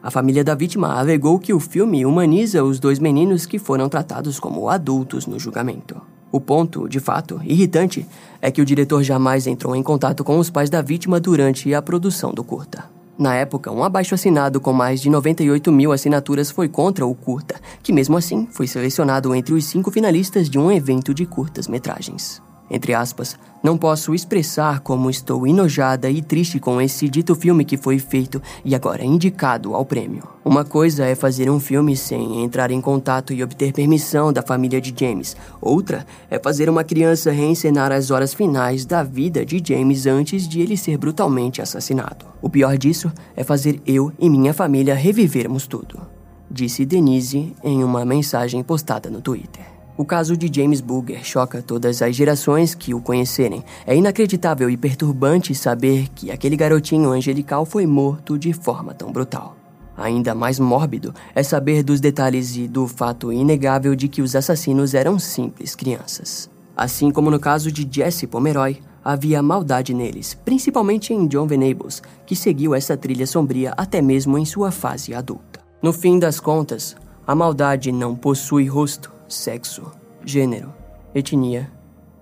A 0.03 0.11
família 0.11 0.43
da 0.43 0.57
vítima 0.57 0.99
alegou 0.99 1.39
que 1.39 1.55
o 1.55 1.61
filme 1.61 2.05
humaniza 2.05 2.65
os 2.65 2.81
dois 2.81 2.99
meninos 2.99 3.47
que 3.47 3.61
foram 3.61 3.89
tratados 3.89 4.41
como 4.41 4.69
adultos 4.69 5.25
no 5.25 5.39
julgamento. 5.39 6.03
O 6.33 6.40
ponto, 6.40 6.88
de 6.88 7.01
fato, 7.01 7.40
irritante 7.45 8.07
é 8.40 8.51
que 8.51 8.62
o 8.62 8.64
diretor 8.64 9.03
jamais 9.03 9.47
entrou 9.47 9.75
em 9.75 9.83
contato 9.83 10.23
com 10.23 10.38
os 10.38 10.51
pais 10.51 10.71
da 10.71 10.81
vítima 10.81 11.19
durante 11.19 11.73
a 11.75 11.83
produção 11.83 12.33
do 12.33 12.45
curta. 12.45 12.85
Na 13.19 13.35
época, 13.35 13.71
um 13.71 13.85
abaixo-assinado 13.85 14.61
com 14.61 14.73
mais 14.73 15.01
de 15.01 15.11
98 15.11 15.71
mil 15.71 15.93
assinaturas 15.93 16.51
foi 16.51 16.69
contra 16.69 17.05
o 17.05 17.14
curta, 17.14 17.61
que 17.83 17.93
mesmo 17.93 18.16
assim 18.16 18.49
foi 18.51 18.66
selecionado 18.66 19.35
entre 19.35 19.53
os 19.53 19.64
cinco 19.64 19.90
finalistas 19.90 20.49
de 20.49 20.59
um 20.59 20.71
evento 20.73 21.12
de 21.12 21.27
curtas-metragens 21.27 22.40
entre 22.70 22.94
aspas, 22.94 23.37
não 23.62 23.76
posso 23.76 24.14
expressar 24.14 24.80
como 24.80 25.11
estou 25.11 25.46
enojada 25.46 26.09
e 26.09 26.22
triste 26.22 26.59
com 26.59 26.80
esse 26.80 27.09
dito 27.09 27.35
filme 27.35 27.64
que 27.64 27.76
foi 27.76 27.98
feito 27.98 28.40
e 28.64 28.74
agora 28.74 29.04
indicado 29.04 29.74
ao 29.74 29.85
prêmio. 29.85 30.22
Uma 30.44 30.64
coisa 30.64 31.04
é 31.04 31.14
fazer 31.14 31.50
um 31.50 31.61
filme 31.61 31.94
sem 31.96 32.42
entrar 32.42 32.70
em 32.70 32.80
contato 32.80 33.35
e 33.35 33.42
obter 33.42 33.72
permissão 33.72 34.33
da 34.33 34.40
família 34.40 34.80
de 34.80 34.94
James. 34.96 35.37
Outra 35.61 36.06
é 36.30 36.38
fazer 36.38 36.70
uma 36.70 36.85
criança 36.85 37.30
reencenar 37.30 37.92
as 37.92 38.11
horas 38.11 38.33
finais 38.33 38.87
da 38.87 39.02
vida 39.02 39.44
de 39.44 39.61
James 39.62 40.06
antes 40.06 40.48
de 40.48 40.61
ele 40.61 40.76
ser 40.76 40.96
brutalmente 40.96 41.61
assassinado. 41.61 42.24
O 42.40 42.48
pior 42.48 42.78
disso 42.78 43.12
é 43.37 43.44
fazer 43.44 43.83
eu 43.87 44.11
e 44.18 44.30
minha 44.30 44.54
família 44.54 44.94
revivermos 44.94 45.66
tudo, 45.66 46.00
disse 46.50 46.87
Denise 46.87 47.54
em 47.62 47.85
uma 47.85 48.04
mensagem 48.06 48.62
postada 48.62 49.11
no 49.11 49.20
Twitter. 49.20 49.69
O 50.01 50.05
caso 50.07 50.35
de 50.35 50.51
James 50.51 50.81
Bulger 50.81 51.23
choca 51.23 51.61
todas 51.61 52.01
as 52.01 52.17
gerações 52.17 52.75
que 52.75 52.95
o 52.95 53.03
conhecerem. 53.03 53.63
É 53.87 53.95
inacreditável 53.95 54.71
e 54.71 54.75
perturbante 54.75 55.55
saber 55.55 56.09
que 56.15 56.31
aquele 56.31 56.57
garotinho 56.57 57.11
angelical 57.11 57.67
foi 57.67 57.85
morto 57.85 58.39
de 58.39 58.51
forma 58.55 58.95
tão 58.95 59.13
brutal. 59.13 59.59
Ainda 59.95 60.35
mais 60.35 60.59
mórbido 60.59 61.13
é 61.35 61.43
saber 61.43 61.83
dos 61.83 62.01
detalhes 62.01 62.57
e 62.57 62.67
do 62.67 62.89
fato 62.89 63.31
inegável 63.31 63.95
de 63.95 64.09
que 64.09 64.23
os 64.23 64.35
assassinos 64.35 64.95
eram 64.95 65.19
simples 65.19 65.77
crianças. 65.77 66.49
Assim 66.75 67.11
como 67.11 67.31
no 67.31 67.39
caso 67.39 67.71
de 67.71 67.87
Jesse 67.87 68.27
Pomeroy, 68.27 68.79
havia 69.05 69.43
maldade 69.43 69.93
neles, 69.93 70.33
principalmente 70.33 71.13
em 71.13 71.27
John 71.27 71.47
Venables, 71.47 72.03
que 72.25 72.35
seguiu 72.35 72.75
essa 72.75 72.97
trilha 72.97 73.27
sombria 73.27 73.75
até 73.77 74.01
mesmo 74.01 74.39
em 74.39 74.47
sua 74.47 74.71
fase 74.71 75.13
adulta. 75.13 75.61
No 75.83 75.93
fim 75.93 76.19
das 76.19 76.41
contas, 76.41 76.97
a 77.27 77.35
maldade 77.35 77.93
não 77.93 78.17
possui 78.17 78.67
rosto, 78.67 79.19
sexo, 79.31 79.90
gênero, 80.25 80.73
etnia 81.14 81.71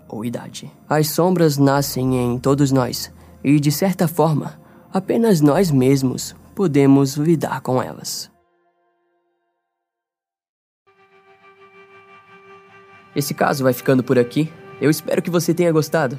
ou 0.08 0.24
idade. 0.24 0.70
As 0.88 1.08
sombras 1.08 1.58
nascem 1.58 2.16
em 2.16 2.38
todos 2.38 2.70
nós 2.70 3.12
e, 3.42 3.58
de 3.58 3.72
certa 3.72 4.06
forma, 4.06 4.60
apenas 4.92 5.40
nós 5.40 5.70
mesmos 5.70 6.34
podemos 6.54 7.16
lidar 7.16 7.60
com 7.60 7.82
elas. 7.82 8.30
Esse 13.14 13.34
caso 13.34 13.64
vai 13.64 13.72
ficando 13.72 14.04
por 14.04 14.18
aqui. 14.18 14.52
Eu 14.80 14.90
espero 14.90 15.20
que 15.20 15.30
você 15.30 15.52
tenha 15.52 15.72
gostado. 15.72 16.18